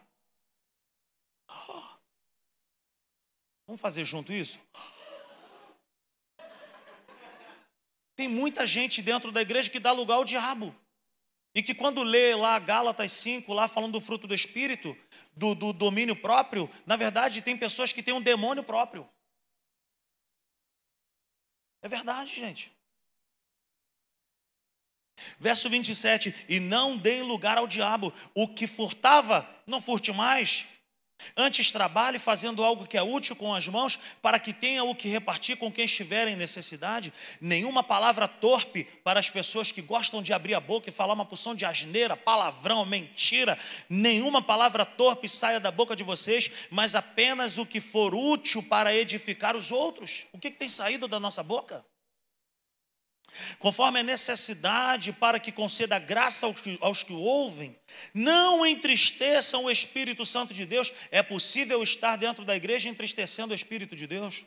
[3.66, 4.58] Vamos fazer junto isso?
[8.16, 10.74] Tem muita gente dentro da igreja que dá lugar ao diabo.
[11.54, 14.96] E que quando lê lá Gálatas 5, lá falando do fruto do Espírito,
[15.32, 19.08] do, do domínio próprio, na verdade tem pessoas que têm um demônio próprio.
[21.82, 22.72] É verdade, gente.
[25.38, 30.66] Verso 27, e não deem lugar ao diabo, o que furtava, não furte mais,
[31.36, 35.08] Antes trabalhe fazendo algo que é útil com as mãos, para que tenha o que
[35.08, 37.12] repartir com quem estiver em necessidade.
[37.40, 41.24] Nenhuma palavra torpe para as pessoas que gostam de abrir a boca e falar uma
[41.24, 43.58] porção de asneira, palavrão, mentira.
[43.88, 48.94] Nenhuma palavra torpe saia da boca de vocês, mas apenas o que for útil para
[48.94, 50.26] edificar os outros.
[50.32, 51.84] O que, que tem saído da nossa boca?
[53.58, 57.76] Conforme a necessidade para que conceda graça aos que, aos que ouvem,
[58.12, 60.92] não entristeçam o Espírito Santo de Deus.
[61.10, 64.44] É possível estar dentro da igreja entristecendo o Espírito de Deus?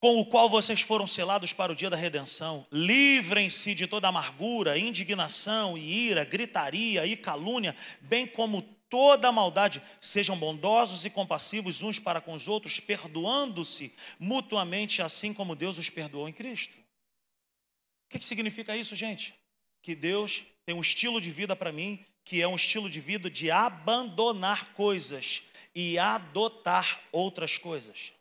[0.00, 2.64] Com o qual vocês foram selados para o dia da redenção.
[2.70, 10.36] Livrem-se de toda amargura, indignação e ira, gritaria e calúnia, bem como toda maldade, sejam
[10.36, 16.28] bondosos e compassivos uns para com os outros, perdoando-se mutuamente, assim como Deus os perdoou
[16.28, 16.76] em Cristo.
[16.76, 19.34] O que, que significa isso, gente?
[19.82, 23.30] Que Deus tem um estilo de vida para mim, que é um estilo de vida
[23.30, 25.42] de abandonar coisas
[25.74, 28.12] e adotar outras coisas.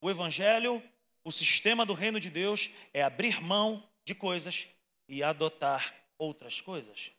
[0.00, 0.82] O Evangelho,
[1.24, 4.68] o sistema do reino de Deus, é abrir mão de coisas
[5.08, 7.10] e adotar outras coisas.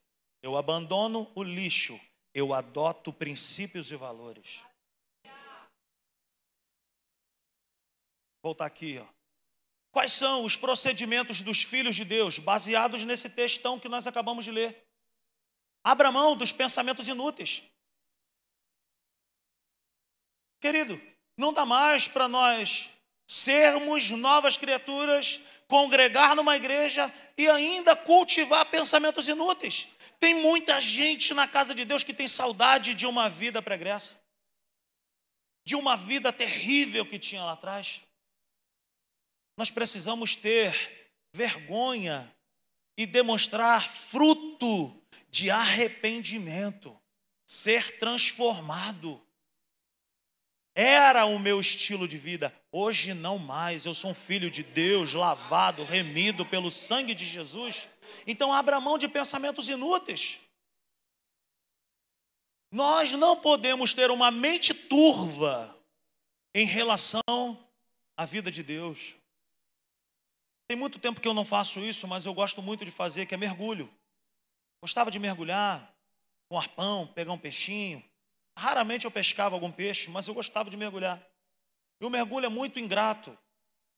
[0.41, 1.99] Eu abandono o lixo
[2.37, 4.61] eu adoto princípios e valores.
[8.43, 9.07] Voltar aqui, ó.
[9.91, 14.51] Quais são os procedimentos dos filhos de Deus, baseados nesse textão que nós acabamos de
[14.51, 14.87] ler?
[15.83, 17.63] Abra mão dos pensamentos inúteis.
[20.59, 21.01] Querido,
[21.35, 22.91] não dá mais para nós
[23.25, 29.89] sermos novas criaturas, congregar numa igreja e ainda cultivar pensamentos inúteis.
[30.19, 34.19] Tem muita gente na casa de Deus que tem saudade de uma vida pregressa,
[35.63, 38.01] de uma vida terrível que tinha lá atrás.
[39.55, 42.31] Nós precisamos ter vergonha
[42.97, 44.99] e demonstrar fruto
[45.29, 46.99] de arrependimento,
[47.45, 49.21] ser transformado.
[50.73, 53.85] Era o meu estilo de vida, hoje não mais.
[53.85, 57.87] Eu sou um filho de Deus, lavado, remido pelo sangue de Jesus.
[58.25, 60.39] Então abra mão de pensamentos inúteis.
[62.71, 65.75] Nós não podemos ter uma mente turva
[66.53, 67.21] em relação
[68.15, 69.15] à vida de Deus.
[70.67, 73.33] Tem muito tempo que eu não faço isso, mas eu gosto muito de fazer, que
[73.33, 73.89] é mergulho.
[74.81, 75.95] Gostava de mergulhar
[76.49, 78.03] com arpão, pegar um peixinho.
[78.57, 81.25] Raramente eu pescava algum peixe, mas eu gostava de mergulhar.
[82.01, 83.37] E o mergulho é muito ingrato.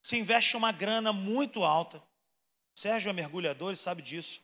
[0.01, 2.01] Se investe uma grana muito alta.
[2.75, 4.41] Sérgio é mergulhador e sabe disso.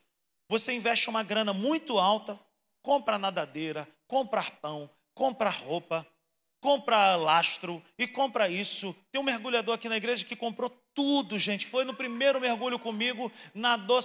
[0.48, 2.38] Você investe uma grana muito alta,
[2.82, 6.06] compra nadadeira, compra pão, compra roupa,
[6.60, 8.94] compra lastro e compra isso.
[9.10, 11.66] Tem um mergulhador aqui na igreja que comprou tudo, gente.
[11.66, 14.00] Foi no primeiro mergulho comigo, nadou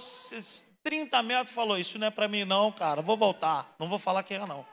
[0.82, 3.02] 30 metros, falou: Isso não é para mim, não, cara.
[3.02, 3.74] Vou voltar.
[3.78, 4.66] Não vou falar que é, não.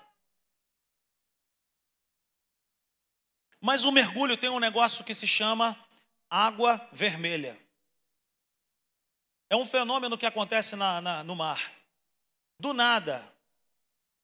[3.62, 5.78] Mas o mergulho tem um negócio que se chama
[6.30, 7.60] água vermelha.
[9.50, 11.72] É um fenômeno que acontece na, na, no mar.
[12.60, 13.26] Do nada,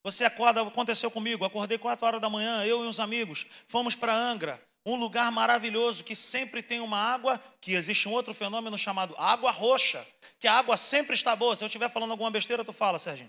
[0.06, 4.14] você acorda, aconteceu comigo, acordei 4 horas da manhã, eu e uns amigos, fomos para
[4.14, 4.62] Angra.
[4.84, 9.50] um lugar maravilhoso que sempre tem uma água, que existe um outro fenômeno chamado água
[9.50, 10.06] roxa,
[10.38, 11.56] que a água sempre está boa.
[11.56, 13.28] Se eu estiver falando alguma besteira, tu fala, Sérgio.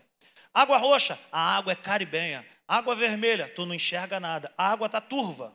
[0.53, 2.45] Água roxa, a água é caribenha.
[2.67, 4.53] Água vermelha, tu não enxerga nada.
[4.55, 5.51] A água está turva.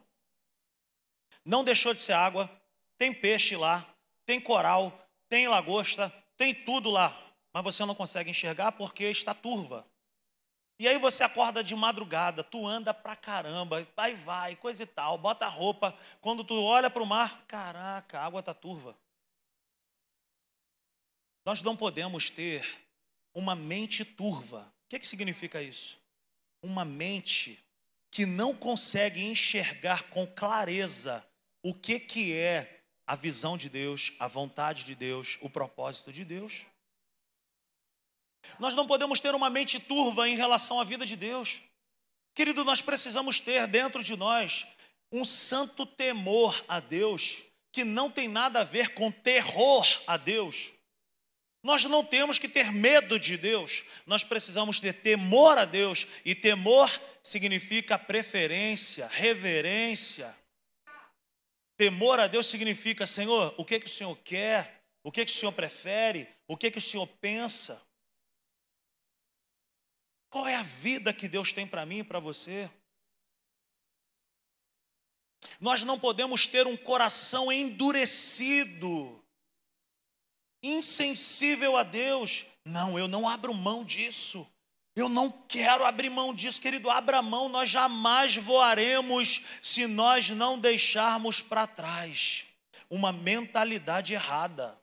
[1.44, 2.50] Não deixou de ser água.
[2.98, 3.86] Tem peixe lá,
[4.26, 7.16] tem coral, tem lagosta, tem tudo lá.
[7.54, 9.86] Mas você não consegue enxergar porque está turva.
[10.76, 15.16] E aí você acorda de madrugada, tu anda pra caramba, vai, vai, coisa e tal,
[15.16, 15.96] bota a roupa.
[16.20, 18.98] Quando tu olha para o mar, caraca, a água está turva.
[21.46, 22.66] Nós não podemos ter
[23.32, 24.62] uma mente turva.
[24.62, 26.00] O que, que significa isso?
[26.60, 27.62] Uma mente
[28.10, 31.24] que não consegue enxergar com clareza
[31.62, 36.24] o que, que é a visão de Deus, a vontade de Deus, o propósito de
[36.24, 36.66] Deus.
[38.58, 41.62] Nós não podemos ter uma mente turva em relação à vida de Deus.
[42.34, 44.66] Querido, nós precisamos ter dentro de nós
[45.10, 50.72] um santo temor a Deus, que não tem nada a ver com terror a Deus.
[51.62, 56.34] Nós não temos que ter medo de Deus, nós precisamos ter temor a Deus, e
[56.34, 56.90] temor
[57.22, 60.34] significa preferência, reverência.
[61.76, 65.34] Temor a Deus significa, Senhor, o que, que o Senhor quer, o que, que o
[65.34, 67.82] Senhor prefere, o que, que o Senhor pensa.
[70.30, 72.70] Qual é a vida que Deus tem para mim e para você?
[75.60, 79.22] Nós não podemos ter um coração endurecido,
[80.62, 82.46] insensível a Deus.
[82.64, 84.50] Não, eu não abro mão disso.
[84.94, 86.90] Eu não quero abrir mão disso, querido.
[86.90, 92.44] Abra mão, nós jamais voaremos se nós não deixarmos para trás
[92.90, 94.82] uma mentalidade errada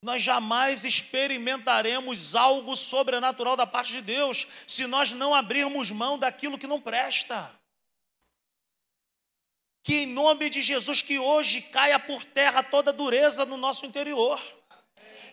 [0.00, 6.58] nós jamais experimentaremos algo sobrenatural da parte de Deus se nós não abrirmos mão daquilo
[6.58, 7.52] que não presta.
[9.82, 14.40] Que em nome de Jesus, que hoje caia por terra toda dureza no nosso interior.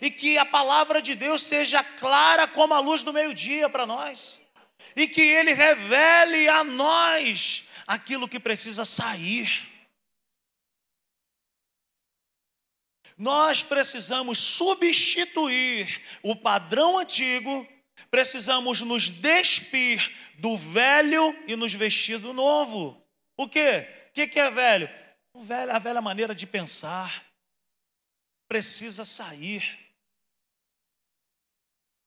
[0.02, 4.40] E que a palavra de Deus seja clara como a luz do meio-dia para nós.
[4.96, 9.76] E que Ele revele a nós aquilo que precisa sair
[13.18, 17.66] Nós precisamos substituir o padrão antigo,
[18.12, 23.02] precisamos nos despir do velho e nos vestir do novo.
[23.38, 23.88] O quê?
[24.10, 24.90] O que é velho?
[25.72, 27.26] A velha maneira de pensar
[28.48, 29.85] precisa sair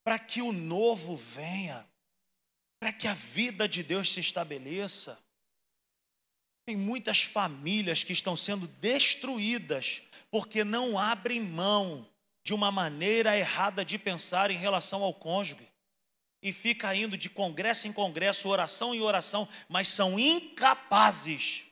[0.09, 1.87] para que o novo venha,
[2.81, 5.19] para que a vida de Deus se estabeleça.
[6.65, 12.09] Tem muitas famílias que estão sendo destruídas porque não abrem mão
[12.43, 15.71] de uma maneira errada de pensar em relação ao cônjuge.
[16.43, 21.67] E fica indo de congresso em congresso, oração em oração, mas são incapazes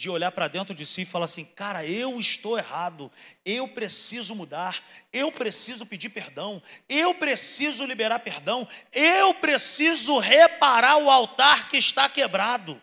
[0.00, 3.12] de olhar para dentro de si e falar assim: cara, eu estou errado,
[3.44, 4.82] eu preciso mudar,
[5.12, 12.08] eu preciso pedir perdão, eu preciso liberar perdão, eu preciso reparar o altar que está
[12.08, 12.80] quebrado.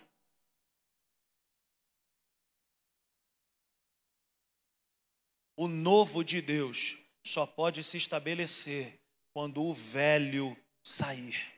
[5.56, 9.01] O novo de Deus só pode se estabelecer
[9.34, 11.57] quando o velho sair.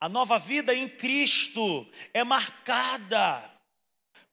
[0.00, 3.50] A nova vida em Cristo é marcada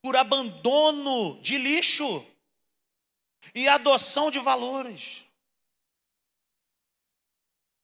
[0.02, 2.26] por abandono de lixo
[3.56, 5.26] e adoção de valores.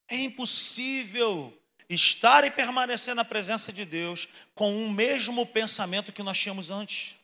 [0.09, 1.57] É impossível
[1.89, 7.17] estar e permanecer na presença de Deus com o mesmo pensamento que nós tínhamos antes.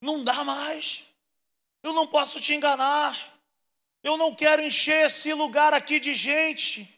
[0.00, 1.06] Não dá mais.
[1.82, 3.38] Eu não posso te enganar.
[4.02, 6.88] Eu não quero encher esse lugar aqui de gente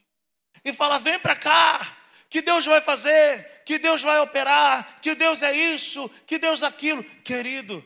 [0.65, 1.97] e falar: vem para cá,
[2.33, 6.67] que Deus vai fazer, que Deus vai operar, que Deus é isso, que Deus é
[6.67, 7.05] aquilo.
[7.21, 7.85] Querido,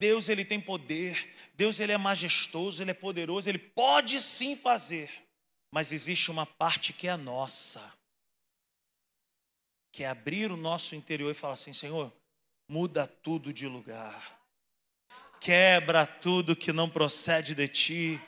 [0.00, 5.10] Deus ele tem poder, Deus ele é majestoso, ele é poderoso, ele pode sim fazer,
[5.70, 7.92] mas existe uma parte que é nossa,
[9.92, 12.10] que é abrir o nosso interior e falar assim: Senhor,
[12.70, 14.38] muda tudo de lugar
[15.40, 18.20] quebra tudo que não procede de ti.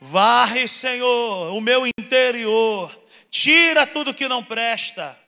[0.00, 3.03] Varre, Senhor, o meu interior,
[3.34, 5.18] tira tudo que não presta,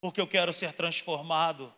[0.00, 1.72] porque eu quero ser transformado,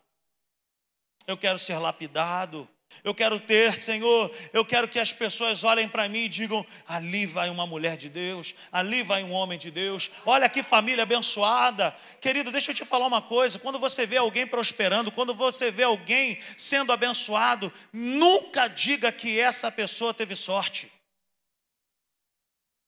[1.27, 2.67] eu quero ser lapidado,
[3.03, 7.25] eu quero ter, Senhor, eu quero que as pessoas olhem para mim e digam: ali
[7.25, 11.93] vai uma mulher de Deus, ali vai um homem de Deus, olha que família abençoada.
[12.21, 15.83] Querido, deixa eu te falar uma coisa: quando você vê alguém prosperando, quando você vê
[15.83, 20.89] alguém sendo abençoado, nunca diga que essa pessoa teve sorte.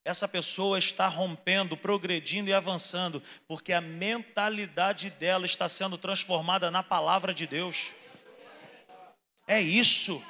[0.05, 6.83] Essa pessoa está rompendo, progredindo e avançando, porque a mentalidade dela está sendo transformada na
[6.83, 7.93] palavra de Deus.
[9.47, 10.23] É isso.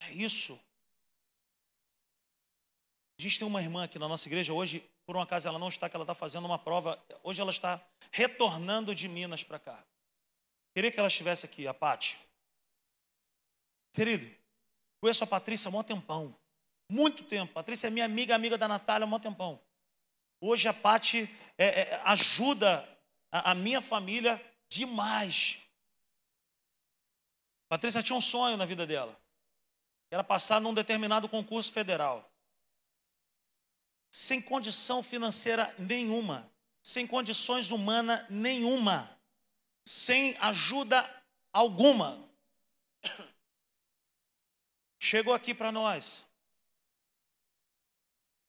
[0.00, 0.58] É isso.
[3.18, 5.68] A gente tem uma irmã aqui na nossa igreja hoje, por um acaso ela não
[5.68, 7.00] está, que ela está fazendo uma prova.
[7.22, 7.80] Hoje ela está
[8.10, 9.84] retornando de Minas para cá.
[10.74, 12.18] Queria que ela estivesse aqui, a Pati.
[13.92, 14.28] Querido,
[15.00, 16.36] conheço a Patrícia há um tempão.
[16.92, 17.54] Muito tempo.
[17.54, 19.58] Patrícia é minha amiga, amiga da Natália há um tempão.
[20.38, 21.22] Hoje a Pati
[21.56, 22.86] é, é, ajuda
[23.30, 24.38] a, a minha família
[24.68, 25.58] demais.
[27.66, 29.18] Patrícia tinha um sonho na vida dela.
[30.10, 32.30] Era passar num determinado concurso federal.
[34.10, 39.18] Sem condição financeira nenhuma, sem condições humanas nenhuma,
[39.82, 41.08] sem ajuda
[41.54, 42.22] alguma.
[45.00, 46.30] Chegou aqui para nós,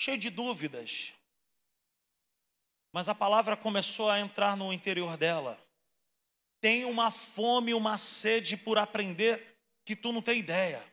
[0.04, 1.14] cheio de dúvidas,
[2.92, 5.58] mas a palavra começou a entrar no interior dela.
[6.60, 10.86] Tem uma fome, uma sede por aprender que tu não tem ideia.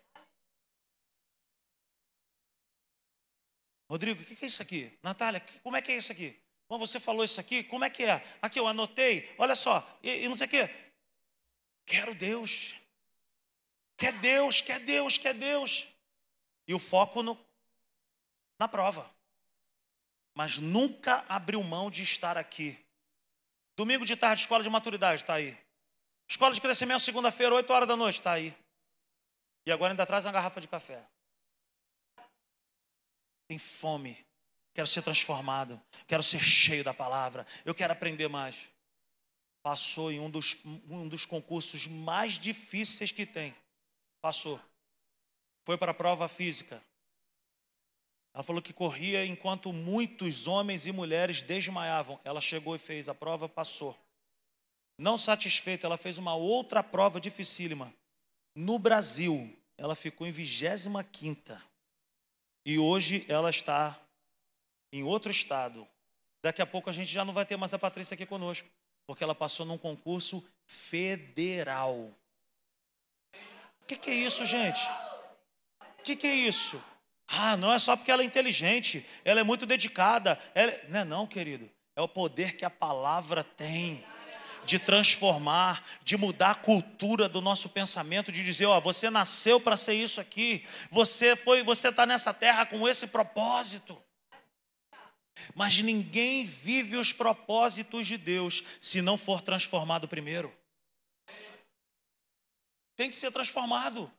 [3.91, 4.97] Rodrigo, o que é isso aqui?
[5.03, 6.41] Natália, como é que é isso aqui?
[6.69, 8.25] Bom, você falou isso aqui, como é que é?
[8.41, 10.71] Aqui eu anotei, olha só, e, e não sei o quê.
[11.85, 12.77] Quero Deus.
[13.97, 15.89] Quer Deus, quer Deus, quer Deus.
[16.69, 17.50] E o foco no,
[18.61, 19.11] na prova.
[20.37, 22.79] Mas nunca abriu mão de estar aqui.
[23.77, 25.59] Domingo de tarde, escola de maturidade, está aí.
[26.29, 28.55] Escola de crescimento, segunda-feira, 8 horas da noite, está aí.
[29.67, 31.05] E agora ainda traz uma garrafa de café
[33.51, 34.17] tem fome,
[34.73, 38.71] quero ser transformado, quero ser cheio da palavra, eu quero aprender mais.
[39.61, 40.57] Passou em um dos,
[40.89, 43.53] um dos concursos mais difíceis que tem.
[44.21, 44.61] Passou.
[45.65, 46.81] Foi para a prova física.
[48.41, 52.19] Ela falou que corria enquanto muitos homens e mulheres desmaiavam.
[52.25, 53.95] Ela chegou e fez a prova, passou.
[54.97, 57.93] Não satisfeita, ela fez uma outra prova dificílima.
[58.55, 61.63] No Brasil, ela ficou em 25 quinta.
[62.65, 64.01] E hoje ela está
[64.91, 65.87] em outro estado.
[66.43, 68.67] Daqui a pouco a gente já não vai ter mais a Patrícia aqui conosco,
[69.07, 72.11] porque ela passou num concurso federal.
[73.83, 74.89] O que, que, é isso, gente?
[75.99, 76.83] O que, que, é isso?
[77.33, 80.39] Ah, não é só porque ela é inteligente, ela é muito dedicada.
[80.53, 80.77] Ela...
[80.89, 81.71] Não é não, querido.
[81.95, 84.05] É o poder que a palavra tem
[84.65, 89.77] de transformar, de mudar a cultura do nosso pensamento, de dizer, ó, você nasceu para
[89.77, 94.01] ser isso aqui, você foi, você está nessa terra com esse propósito.
[95.55, 100.55] Mas ninguém vive os propósitos de Deus se não for transformado primeiro.
[102.97, 104.13] Tem que ser transformado.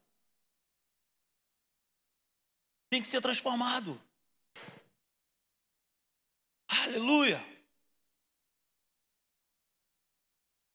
[2.92, 4.00] Tem que ser transformado.
[6.68, 7.42] Aleluia.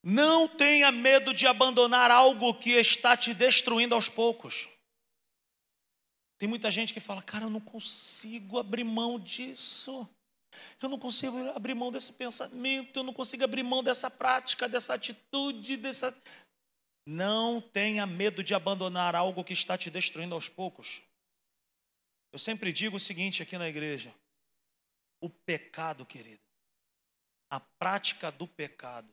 [0.03, 4.67] Não tenha medo de abandonar algo que está te destruindo aos poucos.
[6.39, 10.09] Tem muita gente que fala, cara, eu não consigo abrir mão disso.
[10.81, 14.95] Eu não consigo abrir mão desse pensamento, eu não consigo abrir mão dessa prática, dessa
[14.95, 16.17] atitude, dessa.
[17.07, 21.03] Não tenha medo de abandonar algo que está te destruindo aos poucos.
[22.33, 24.15] Eu sempre digo o seguinte aqui na igreja:
[25.21, 26.43] o pecado, querido,
[27.51, 29.13] a prática do pecado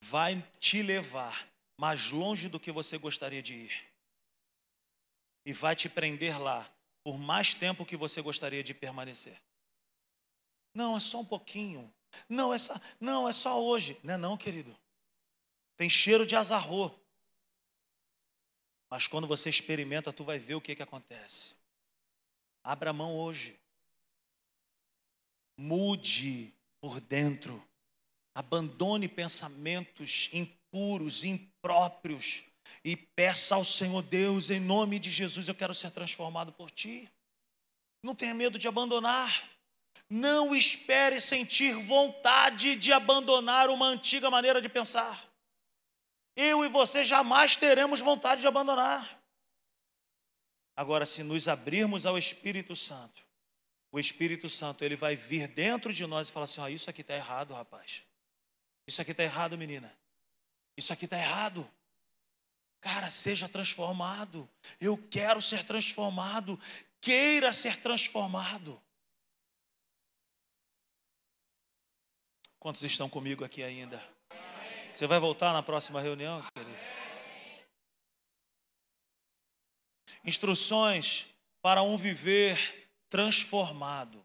[0.00, 3.92] vai te levar mais longe do que você gostaria de ir.
[5.44, 6.70] E vai te prender lá
[7.04, 9.40] por mais tempo que você gostaria de permanecer.
[10.74, 11.92] Não, é só um pouquinho.
[12.28, 13.98] Não, é só, não, é só hoje.
[14.02, 14.76] Não é não, querido.
[15.76, 16.98] Tem cheiro de azarro.
[18.88, 21.54] Mas quando você experimenta, tu vai ver o que, que acontece.
[22.62, 23.58] Abra a mão hoje.
[25.56, 27.62] Mude por dentro.
[28.34, 32.44] Abandone pensamentos impuros, impróprios
[32.84, 37.10] e peça ao Senhor Deus, em nome de Jesus, eu quero ser transformado por ti.
[38.02, 39.50] Não tenha medo de abandonar.
[40.08, 45.26] Não espere sentir vontade de abandonar uma antiga maneira de pensar.
[46.36, 49.18] Eu e você jamais teremos vontade de abandonar.
[50.76, 53.24] Agora, se nos abrirmos ao Espírito Santo,
[53.90, 57.00] o Espírito Santo ele vai vir dentro de nós e falar assim: ah, isso aqui
[57.00, 58.02] está errado, rapaz.
[58.86, 59.90] Isso aqui está errado, menina.
[60.76, 61.68] Isso aqui está errado.
[62.80, 64.48] Cara, seja transformado.
[64.78, 66.60] Eu quero ser transformado.
[67.00, 68.80] Queira ser transformado.
[72.58, 74.15] Quantos estão comigo aqui ainda?
[74.96, 76.74] Você vai voltar na próxima reunião, querido?
[80.24, 81.26] Instruções
[81.60, 84.24] para um viver transformado.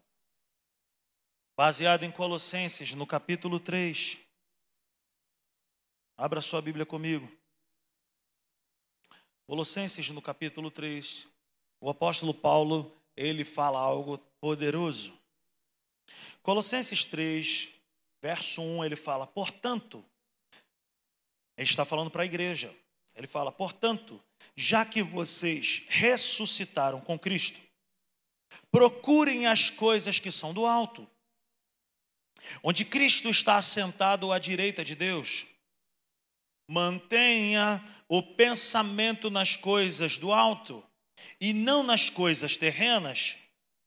[1.54, 4.18] Baseado em Colossenses, no capítulo 3.
[6.16, 7.30] Abra sua Bíblia comigo.
[9.46, 11.28] Colossenses, no capítulo 3.
[11.82, 15.12] O apóstolo Paulo, ele fala algo poderoso.
[16.42, 17.68] Colossenses 3,
[18.22, 20.02] verso 1, ele fala: Portanto,
[21.56, 22.74] ele está falando para a igreja.
[23.14, 24.22] Ele fala: Portanto,
[24.56, 27.58] já que vocês ressuscitaram com Cristo,
[28.70, 31.08] procurem as coisas que são do alto,
[32.62, 35.46] onde Cristo está assentado à direita de Deus.
[36.68, 40.82] Mantenha o pensamento nas coisas do alto
[41.40, 43.36] e não nas coisas terrenas,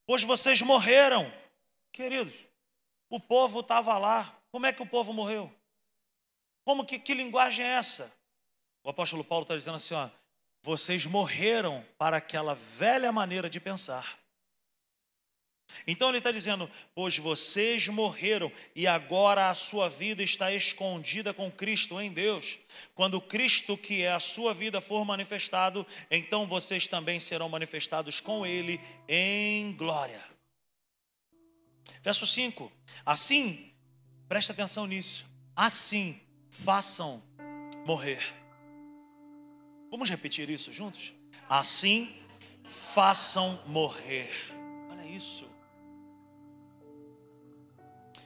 [0.05, 1.31] pois vocês morreram.
[1.91, 2.33] Queridos,
[3.09, 4.37] o povo estava lá.
[4.51, 5.53] Como é que o povo morreu?
[6.65, 8.11] Como que, que linguagem é essa?
[8.83, 10.09] O apóstolo Paulo está dizendo assim: ó,
[10.63, 14.17] vocês morreram para aquela velha maneira de pensar.
[15.85, 21.51] Então ele está dizendo: pois vocês morreram e agora a sua vida está escondida com
[21.51, 22.57] Cristo em Deus.
[22.95, 28.43] Quando Cristo, que é a sua vida, for manifestado, então vocês também serão manifestados com
[28.43, 30.23] Ele em glória.
[32.01, 32.71] Verso 5:
[33.05, 33.71] Assim,
[34.27, 36.24] presta atenção nisso, assim
[36.63, 37.21] façam
[37.85, 38.21] morrer.
[39.91, 41.13] Vamos repetir isso juntos?
[41.49, 42.15] Assim
[42.63, 44.31] façam morrer.
[44.89, 45.47] Olha isso.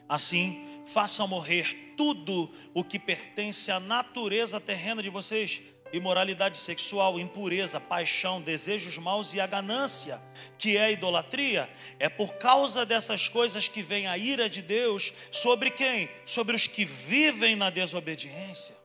[0.08, 5.62] Assim, façam morrer tudo o que pertence à natureza terrena de vocês:
[5.92, 10.22] imoralidade sexual, impureza, paixão, desejos maus e a ganância,
[10.58, 11.70] que é a idolatria.
[12.00, 16.10] É por causa dessas coisas que vem a ira de Deus sobre quem?
[16.26, 18.78] Sobre os que vivem na desobediência.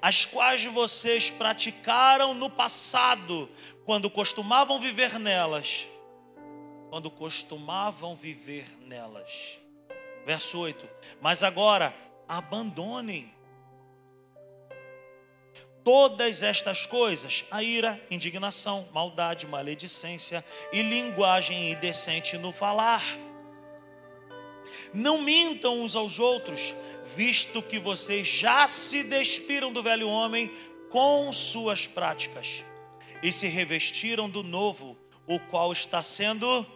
[0.00, 3.50] As quais vocês praticaram no passado,
[3.84, 5.88] quando costumavam viver nelas
[6.94, 9.58] quando costumavam viver nelas.
[10.24, 10.88] Verso 8:
[11.20, 11.92] Mas agora
[12.28, 13.33] abandonem
[15.84, 23.02] todas estas coisas: a ira, indignação, maldade, maledicência e linguagem indecente no falar.
[24.92, 26.74] Não mintam uns aos outros,
[27.04, 30.50] visto que vocês já se despiram do velho homem
[30.90, 32.64] com suas práticas
[33.22, 36.66] e se revestiram do novo, o qual está sendo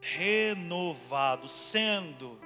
[0.00, 2.38] renovado, sendo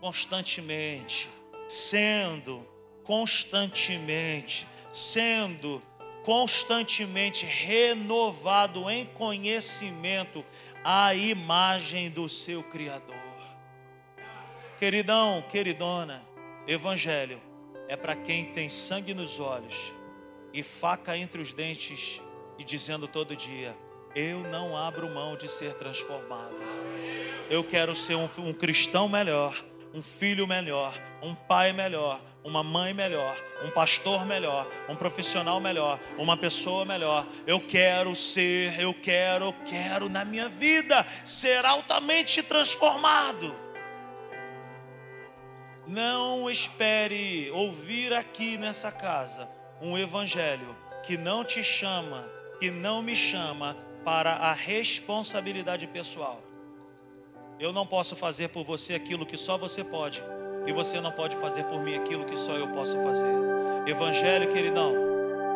[0.00, 1.28] constantemente,
[1.68, 2.66] sendo
[3.04, 5.82] constantemente, sendo
[6.24, 10.44] constantemente renovado em conhecimento
[10.84, 13.16] à imagem do seu Criador.
[14.78, 16.22] Queridão, queridona,
[16.66, 17.40] Evangelho
[17.88, 19.92] é para quem tem sangue nos olhos
[20.52, 22.20] e faca entre os dentes
[22.56, 23.76] e dizendo todo dia:
[24.14, 26.54] Eu não abro mão de ser transformado.
[27.50, 29.60] Eu quero ser um, um cristão melhor,
[29.92, 35.98] um filho melhor, um pai melhor, uma mãe melhor, um pastor melhor, um profissional melhor,
[36.16, 37.26] uma pessoa melhor.
[37.46, 43.54] Eu quero ser, eu quero, eu quero na minha vida ser altamente transformado.
[45.86, 49.48] Não espere ouvir aqui nessa casa
[49.80, 52.28] um evangelho que não te chama,
[52.58, 56.42] que não me chama para a responsabilidade pessoal.
[57.58, 60.22] Eu não posso fazer por você aquilo que só você pode,
[60.66, 63.32] e você não pode fazer por mim aquilo que só eu posso fazer.
[63.86, 64.94] Evangelho, queridão,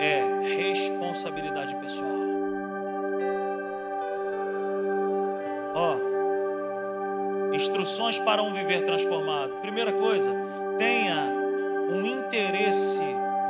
[0.00, 2.08] é responsabilidade pessoal.
[5.74, 9.54] Ó, oh, instruções para um viver transformado.
[9.60, 10.32] Primeira coisa,
[10.78, 11.32] tenha
[11.90, 13.02] um interesse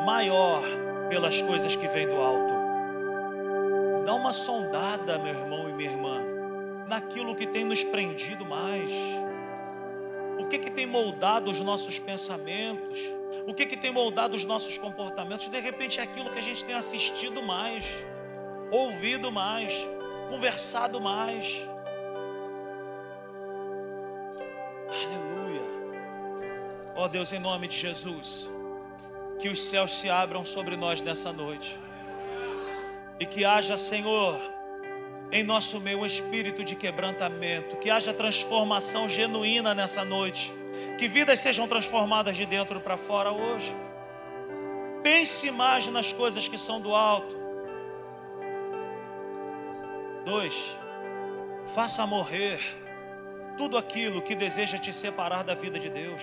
[0.05, 0.62] maior
[1.09, 2.55] pelas coisas que vêm do alto.
[4.05, 6.34] Dá uma sondada, meu irmão e minha irmã
[6.88, 8.90] naquilo que tem nos prendido mais.
[10.45, 12.99] O que, que tem moldado os nossos pensamentos?
[13.47, 15.49] O que, que tem moldado os nossos comportamentos?
[15.49, 18.05] De repente é aquilo que a gente tem assistido mais,
[18.70, 19.88] ouvido mais,
[20.28, 21.66] conversado mais.
[24.88, 25.62] Aleluia.
[26.95, 28.49] Ó oh Deus, em nome de Jesus,
[29.40, 31.80] que os céus se abram sobre nós nessa noite.
[33.18, 34.38] E que haja, Senhor,
[35.35, 40.55] em nosso meio um espírito de quebrantamento, que haja transformação genuína nessa noite,
[40.97, 43.74] que vidas sejam transformadas de dentro para fora hoje.
[45.03, 47.37] Pense mais nas coisas que são do alto.
[50.24, 50.78] Dois,
[51.74, 52.61] faça morrer
[53.59, 56.22] tudo aquilo que deseja te separar da vida de Deus.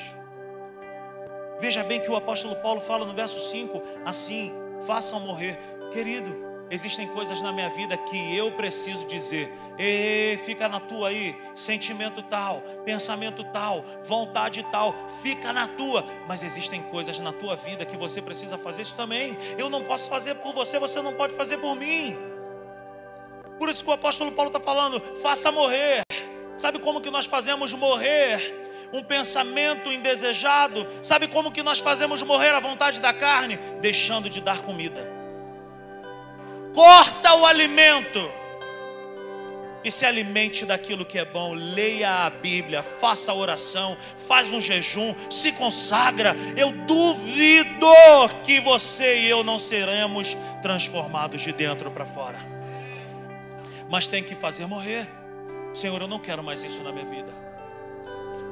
[1.59, 4.53] Veja bem que o apóstolo Paulo fala no verso 5, assim,
[4.87, 5.59] façam morrer.
[5.91, 9.51] Querido, Existem coisas na minha vida que eu preciso dizer.
[9.77, 16.05] E fica na tua aí, sentimento tal, pensamento tal, vontade tal, fica na tua.
[16.29, 19.37] Mas existem coisas na tua vida que você precisa fazer isso também.
[19.57, 22.17] Eu não posso fazer por você, você não pode fazer por mim.
[23.59, 26.03] Por isso que o apóstolo Paulo está falando: faça morrer.
[26.55, 30.87] Sabe como que nós fazemos morrer um pensamento indesejado?
[31.03, 33.57] Sabe como que nós fazemos morrer a vontade da carne?
[33.81, 35.20] Deixando de dar comida
[36.73, 38.31] corta o alimento
[39.83, 41.53] e se alimente daquilo que é bom.
[41.53, 43.97] Leia a Bíblia, faça a oração,
[44.27, 46.35] faz um jejum, se consagra.
[46.55, 47.87] Eu duvido
[48.43, 52.39] que você e eu não seremos transformados de dentro para fora.
[53.89, 55.07] Mas tem que fazer morrer.
[55.73, 57.33] Senhor, eu não quero mais isso na minha vida.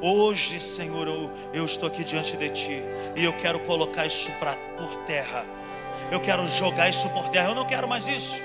[0.02, 2.84] Hoje, Senhor, eu, eu estou aqui diante de Ti
[3.18, 5.46] e eu quero colocar isso pra, por terra
[6.12, 8.40] eu quero jogar isso por terra, eu não quero mais isso.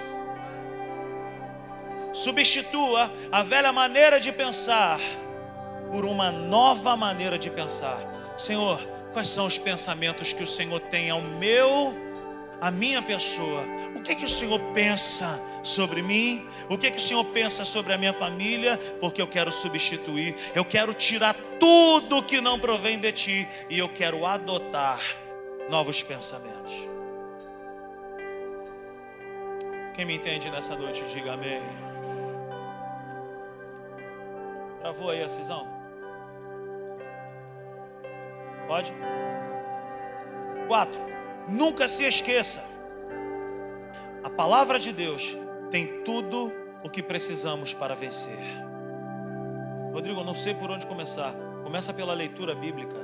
[2.12, 5.00] Substitua a velha maneira de pensar
[5.90, 7.98] por uma nova maneira de pensar.
[8.38, 8.80] Senhor,
[9.12, 11.94] quais são os pensamentos que o Senhor tem ao meu,
[12.60, 13.64] a minha pessoa?
[13.96, 16.46] O que que o Senhor pensa sobre mim?
[16.68, 18.78] O que que o Senhor pensa sobre a minha família?
[19.00, 23.88] Porque eu quero substituir, eu quero tirar tudo que não provém de ti e eu
[23.88, 25.00] quero adotar
[25.68, 26.93] novos pensamentos.
[29.94, 31.62] Quem me entende nessa noite, diga amém.
[34.80, 35.68] Travou aí a cisão?
[38.66, 38.92] Pode?
[40.66, 41.00] Quatro.
[41.48, 42.64] Nunca se esqueça.
[44.24, 45.38] A palavra de Deus
[45.70, 48.38] tem tudo o que precisamos para vencer.
[49.92, 51.32] Rodrigo, eu não sei por onde começar.
[51.62, 52.96] Começa pela leitura bíblica.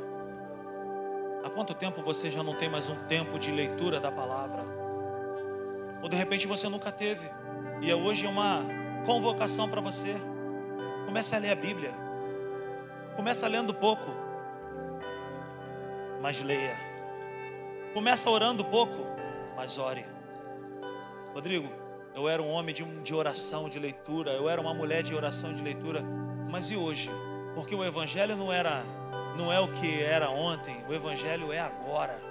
[1.45, 4.70] Há quanto tempo você já não tem mais um tempo de leitura da palavra?
[6.03, 7.31] Ou de repente você nunca teve.
[7.81, 8.65] E é hoje uma
[9.07, 10.15] convocação para você.
[11.07, 11.93] Comece a ler a Bíblia.
[13.17, 14.07] Começa lendo pouco.
[16.21, 16.77] Mas leia.
[17.95, 19.07] Começa orando pouco,
[19.57, 20.07] mas ore.
[21.35, 21.69] Rodrigo,
[22.15, 25.53] eu era um homem de, de oração, de leitura, eu era uma mulher de oração,
[25.53, 26.05] de leitura,
[26.49, 27.11] mas e hoje?
[27.55, 28.85] Porque o evangelho não era
[29.37, 32.30] não é o que era ontem, o evangelho é agora.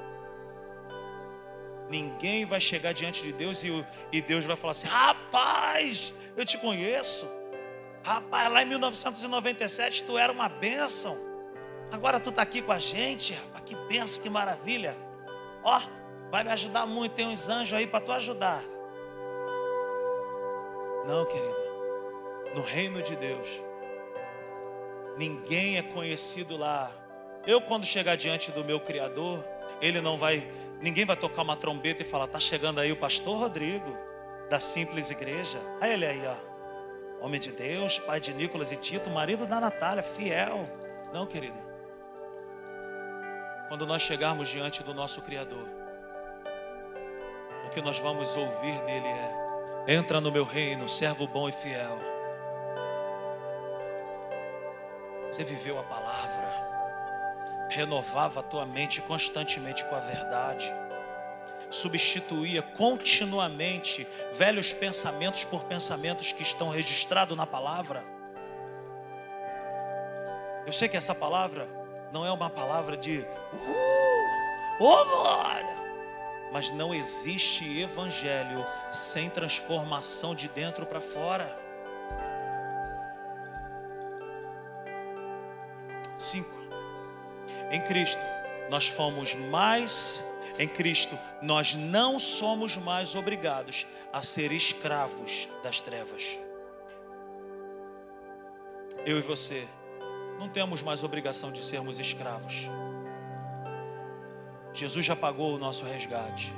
[1.90, 3.64] Ninguém vai chegar diante de Deus
[4.12, 7.28] e, Deus vai falar assim: rapaz, eu te conheço.
[8.04, 11.18] Rapaz, lá em 1997 tu era uma bênção.
[11.92, 13.34] Agora tu está aqui com a gente.
[13.34, 14.96] Rapaz, que bênção, que maravilha.
[15.64, 15.82] Ó,
[16.30, 17.14] vai me ajudar muito.
[17.14, 18.64] Tem uns anjos aí para tu ajudar.
[21.08, 21.58] Não, querido.
[22.56, 23.48] No reino de Deus,
[25.18, 26.92] ninguém é conhecido lá.
[27.48, 29.44] Eu, quando chegar diante do meu Criador,
[29.82, 30.52] Ele não vai
[30.82, 33.98] Ninguém vai tocar uma trombeta e falar: "Tá chegando aí o pastor Rodrigo
[34.50, 35.60] da simples igreja".
[35.82, 37.26] Aí ele aí, ó.
[37.26, 40.70] Homem de Deus, pai de Nicolas e Tito, marido da Natália, fiel.
[41.14, 41.58] Não, querido.
[43.68, 45.68] Quando nós chegarmos diante do nosso Criador,
[47.66, 52.00] o que nós vamos ouvir dele é: Entra no meu reino, servo bom e fiel.
[55.30, 56.39] Você viveu a palavra
[57.70, 60.74] renovava a tua mente constantemente com a verdade,
[61.70, 68.04] substituía continuamente velhos pensamentos por pensamentos que estão registrados na palavra.
[70.66, 71.68] Eu sei que essa palavra
[72.12, 75.78] não é uma palavra de uh, oh glória,
[76.52, 81.58] mas não existe evangelho sem transformação de dentro para fora.
[86.18, 86.59] Cinco.
[87.72, 88.22] Em Cristo,
[88.70, 90.24] nós fomos mais,
[90.58, 96.38] em Cristo, nós não somos mais obrigados a ser escravos das trevas.
[99.06, 99.68] Eu e você
[100.38, 102.70] não temos mais obrigação de sermos escravos.
[104.74, 106.54] Jesus já pagou o nosso resgate.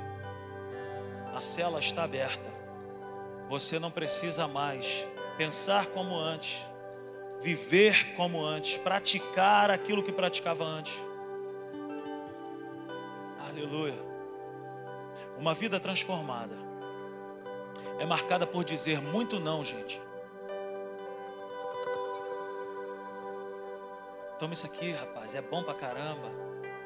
[1.34, 2.50] A cela está aberta.
[3.48, 6.68] Você não precisa mais pensar como antes
[7.42, 10.94] viver como antes, praticar aquilo que praticava antes.
[13.48, 13.98] Aleluia.
[15.38, 16.56] Uma vida transformada
[17.98, 20.00] é marcada por dizer muito não, gente.
[24.38, 26.30] Toma isso aqui, rapaz, é bom pra caramba.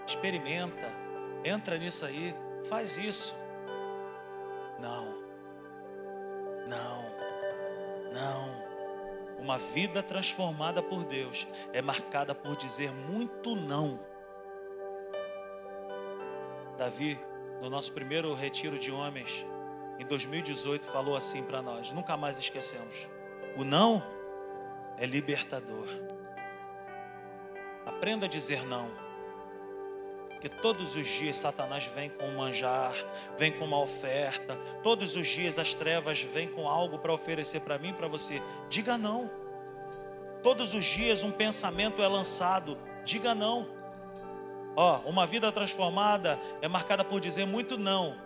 [0.06, 0.92] Experimenta,
[1.44, 2.34] entra nisso aí,
[2.68, 3.36] faz isso.
[4.80, 5.18] Não,
[6.66, 7.04] não,
[8.12, 8.65] não.
[9.46, 14.00] Uma vida transformada por Deus é marcada por dizer muito não.
[16.76, 17.16] Davi,
[17.62, 19.46] no nosso primeiro retiro de homens,
[20.00, 23.08] em 2018 falou assim para nós, nunca mais esquecemos.
[23.56, 24.02] O não
[24.98, 25.86] é libertador.
[27.86, 28.90] Aprenda a dizer não.
[30.40, 32.94] Que todos os dias Satanás vem com um manjar,
[33.38, 37.78] vem com uma oferta, todos os dias as trevas vêm com algo para oferecer para
[37.78, 38.42] mim para você.
[38.68, 39.30] Diga não.
[40.42, 43.66] Todos os dias um pensamento é lançado, diga não.
[44.76, 48.16] Ó, oh, uma vida transformada é marcada por dizer muito não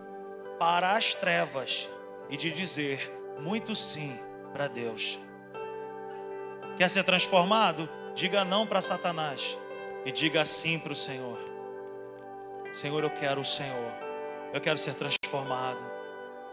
[0.59, 1.89] para as trevas
[2.29, 4.19] e de dizer muito sim
[4.53, 5.19] para Deus.
[6.77, 7.89] Quer ser transformado?
[8.15, 9.59] Diga não para Satanás
[10.05, 11.50] e diga sim para o Senhor.
[12.73, 13.93] Senhor, eu quero o Senhor.
[14.53, 15.85] Eu quero ser transformado.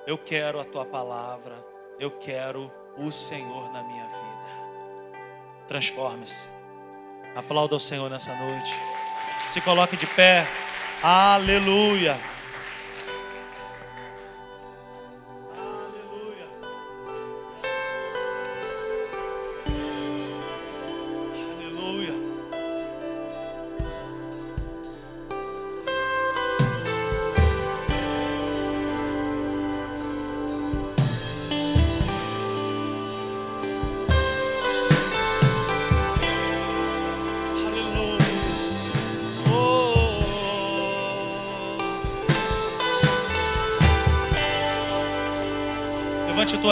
[0.05, 1.63] Eu quero a tua palavra.
[1.99, 5.67] Eu quero o Senhor na minha vida.
[5.67, 6.49] Transforme-se.
[7.35, 8.73] Aplauda o Senhor nessa noite.
[9.47, 10.47] Se coloque de pé.
[11.03, 12.17] Aleluia.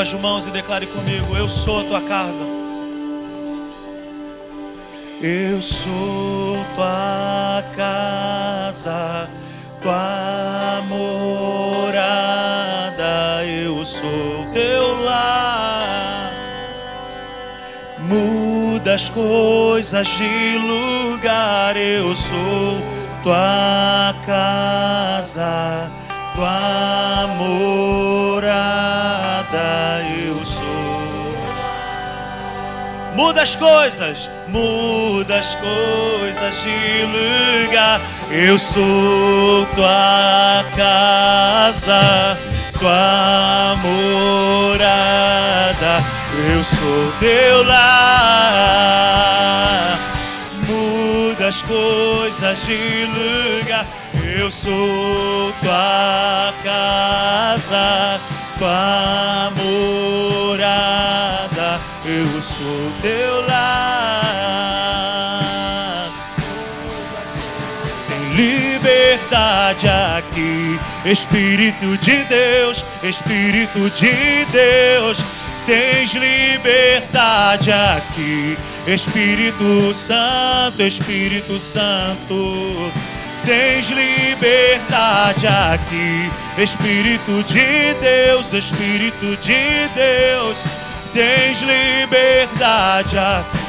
[0.06, 2.44] Tuas mãos e declare comigo: Eu sou a tua casa.
[5.20, 9.28] Eu sou tua casa,
[9.82, 12.14] tua morada.
[13.46, 16.32] Eu sou teu lar.
[17.98, 21.76] Muda as coisas de lugar.
[21.78, 22.78] Eu sou
[23.24, 25.90] tua casa,
[26.36, 28.95] tua morada
[33.16, 38.02] Muda as coisas, muda as coisas de lugar.
[38.30, 42.38] Eu sou tua casa,
[42.78, 44.84] tua morada.
[46.54, 47.88] Eu sou teu lar.
[50.68, 53.88] Muda as coisas de lugar.
[54.38, 58.20] Eu sou tua casa
[58.58, 60.45] tua morada,
[63.06, 63.62] teu lar.
[68.08, 75.24] Tem liberdade aqui, Espírito de Deus, Espírito de Deus.
[75.68, 82.92] Tens liberdade aqui, Espírito Santo, Espírito Santo
[83.46, 86.32] tens liberdade aqui.
[86.58, 90.66] Espírito de Deus, Espírito de Deus,
[91.16, 93.18] tens liberdade.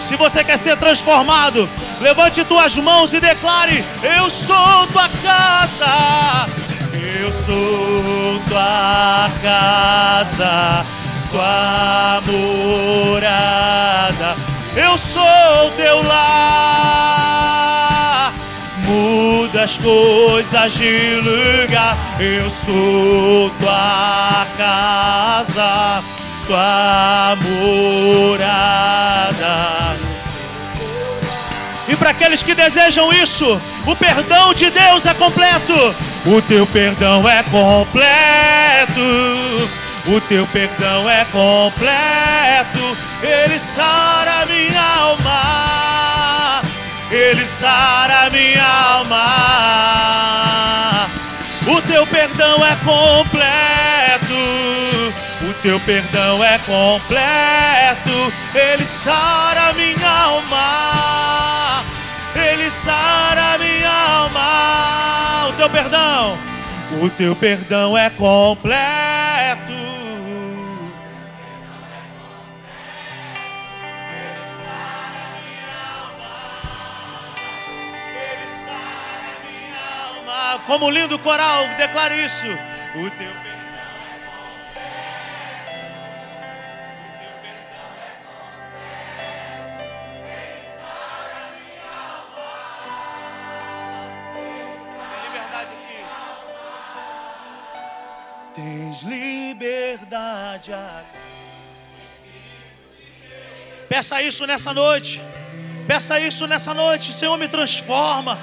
[0.00, 1.68] Se você quer ser transformado,
[2.00, 6.48] levante tuas mãos e declare: Eu sou tua casa,
[7.20, 10.84] eu sou tua casa,
[11.30, 14.34] tua morada,
[14.74, 17.36] eu sou teu lar.
[18.78, 21.96] Muda as coisas de lugar.
[22.20, 26.02] Eu sou tua casa,
[26.46, 27.36] tua
[28.30, 28.46] morada.
[31.88, 35.94] E para aqueles que desejam isso, o perdão de Deus é completo.
[36.24, 39.00] O teu perdão é completo.
[40.06, 42.96] O teu perdão é completo.
[43.22, 46.62] Ele sara minha alma.
[47.10, 49.26] Ele sara minha alma.
[51.66, 53.46] O teu perdão é completo.
[55.66, 58.32] Teu perdão é completo.
[58.54, 61.84] Ele sara minha alma.
[62.36, 65.48] Ele sara minha alma.
[65.48, 66.38] O teu perdão.
[67.02, 69.74] O teu perdão é completo.
[80.66, 82.46] como lindo coral, declare isso.
[82.96, 83.45] O teu
[98.96, 100.72] Tens liberdade.
[103.88, 105.20] Peça isso nessa noite.
[105.86, 107.12] Peça isso nessa noite.
[107.12, 108.38] Senhor, me transforma.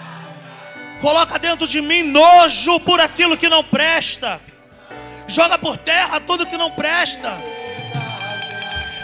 [1.01, 4.39] Coloca dentro de mim nojo por aquilo que não presta.
[5.27, 7.31] Joga por terra tudo que não presta.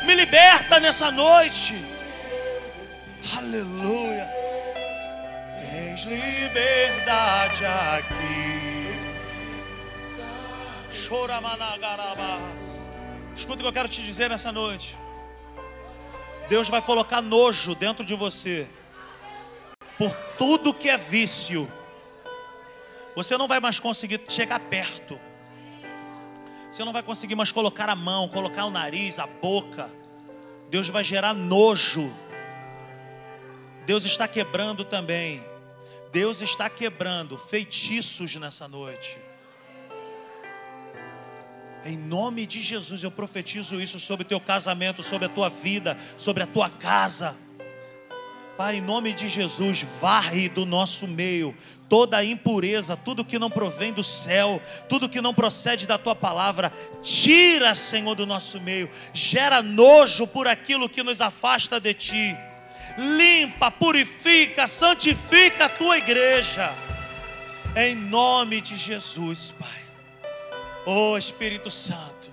[0.06, 1.74] Me liberta nessa noite.
[3.38, 4.28] Aleluia.
[5.58, 8.59] Tens liberdade aqui.
[13.36, 14.96] Escuta o que eu quero te dizer nessa noite.
[16.48, 18.68] Deus vai colocar nojo dentro de você
[19.98, 21.68] por tudo que é vício.
[23.16, 25.20] Você não vai mais conseguir chegar perto.
[26.72, 29.92] Você não vai conseguir mais colocar a mão, colocar o nariz, a boca.
[30.70, 32.14] Deus vai gerar nojo.
[33.88, 35.44] Deus está quebrando também.
[36.12, 39.29] Deus está quebrando feitiços nessa noite.
[41.86, 45.98] Em nome de Jesus, eu profetizo isso sobre o teu casamento, sobre a tua vida,
[46.18, 47.36] sobre a tua casa.
[48.58, 51.56] Pai, em nome de Jesus, varre do nosso meio
[51.90, 56.16] toda a impureza, tudo que não provém do céu, tudo que não procede da tua
[56.16, 56.72] palavra,
[57.02, 62.38] tira, Senhor, do nosso meio, gera nojo por aquilo que nos afasta de ti,
[62.98, 66.76] limpa, purifica, santifica a tua igreja,
[67.76, 69.89] em nome de Jesus, Pai.
[70.92, 72.32] Oh Espírito Santo,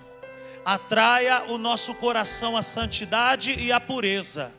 [0.65, 4.51] atraia o nosso coração à santidade e à pureza.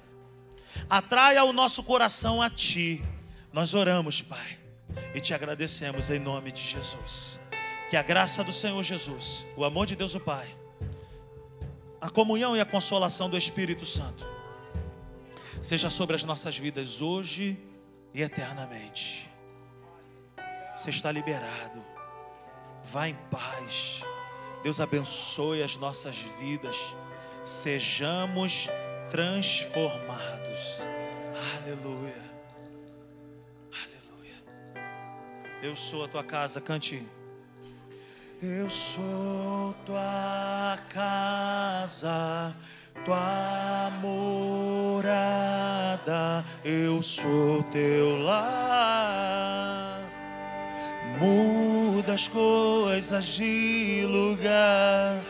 [0.88, 3.02] Atraia o nosso coração a Ti.
[3.52, 4.56] Nós oramos, Pai,
[5.12, 7.40] e te agradecemos em nome de Jesus.
[7.90, 10.46] Que a graça do Senhor Jesus, o amor de Deus o Pai,
[12.00, 14.30] a comunhão e a consolação do Espírito Santo,
[15.60, 17.58] seja sobre as nossas vidas hoje
[18.14, 19.28] e eternamente.
[20.76, 21.87] Você está liberado.
[22.92, 24.02] Vá em paz.
[24.62, 26.94] Deus abençoe as nossas vidas.
[27.44, 28.68] Sejamos
[29.10, 30.80] transformados.
[31.56, 32.22] Aleluia.
[33.72, 34.42] Aleluia.
[35.62, 37.06] Eu sou a tua casa, cante.
[38.40, 42.56] Eu sou tua casa,
[43.04, 45.04] tua morada.
[46.64, 49.97] Eu sou teu lar
[51.18, 55.20] muda as coisas de lugar.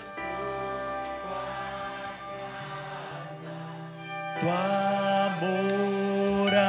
[4.41, 6.69] Tua morada.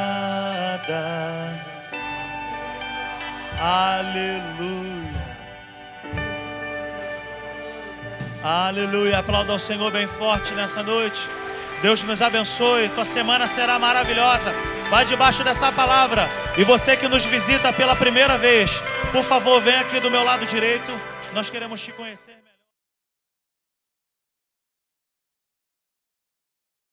[3.59, 4.89] Aleluia.
[8.43, 9.19] Aleluia.
[9.19, 11.27] Aplauda ao Senhor bem forte nessa noite.
[11.81, 12.89] Deus nos abençoe.
[12.89, 14.53] Tua semana será maravilhosa.
[14.89, 16.27] Vai debaixo dessa palavra.
[16.57, 18.71] E você que nos visita pela primeira vez,
[19.11, 20.91] por favor, vem aqui do meu lado direito.
[21.33, 22.48] Nós queremos te conhecer.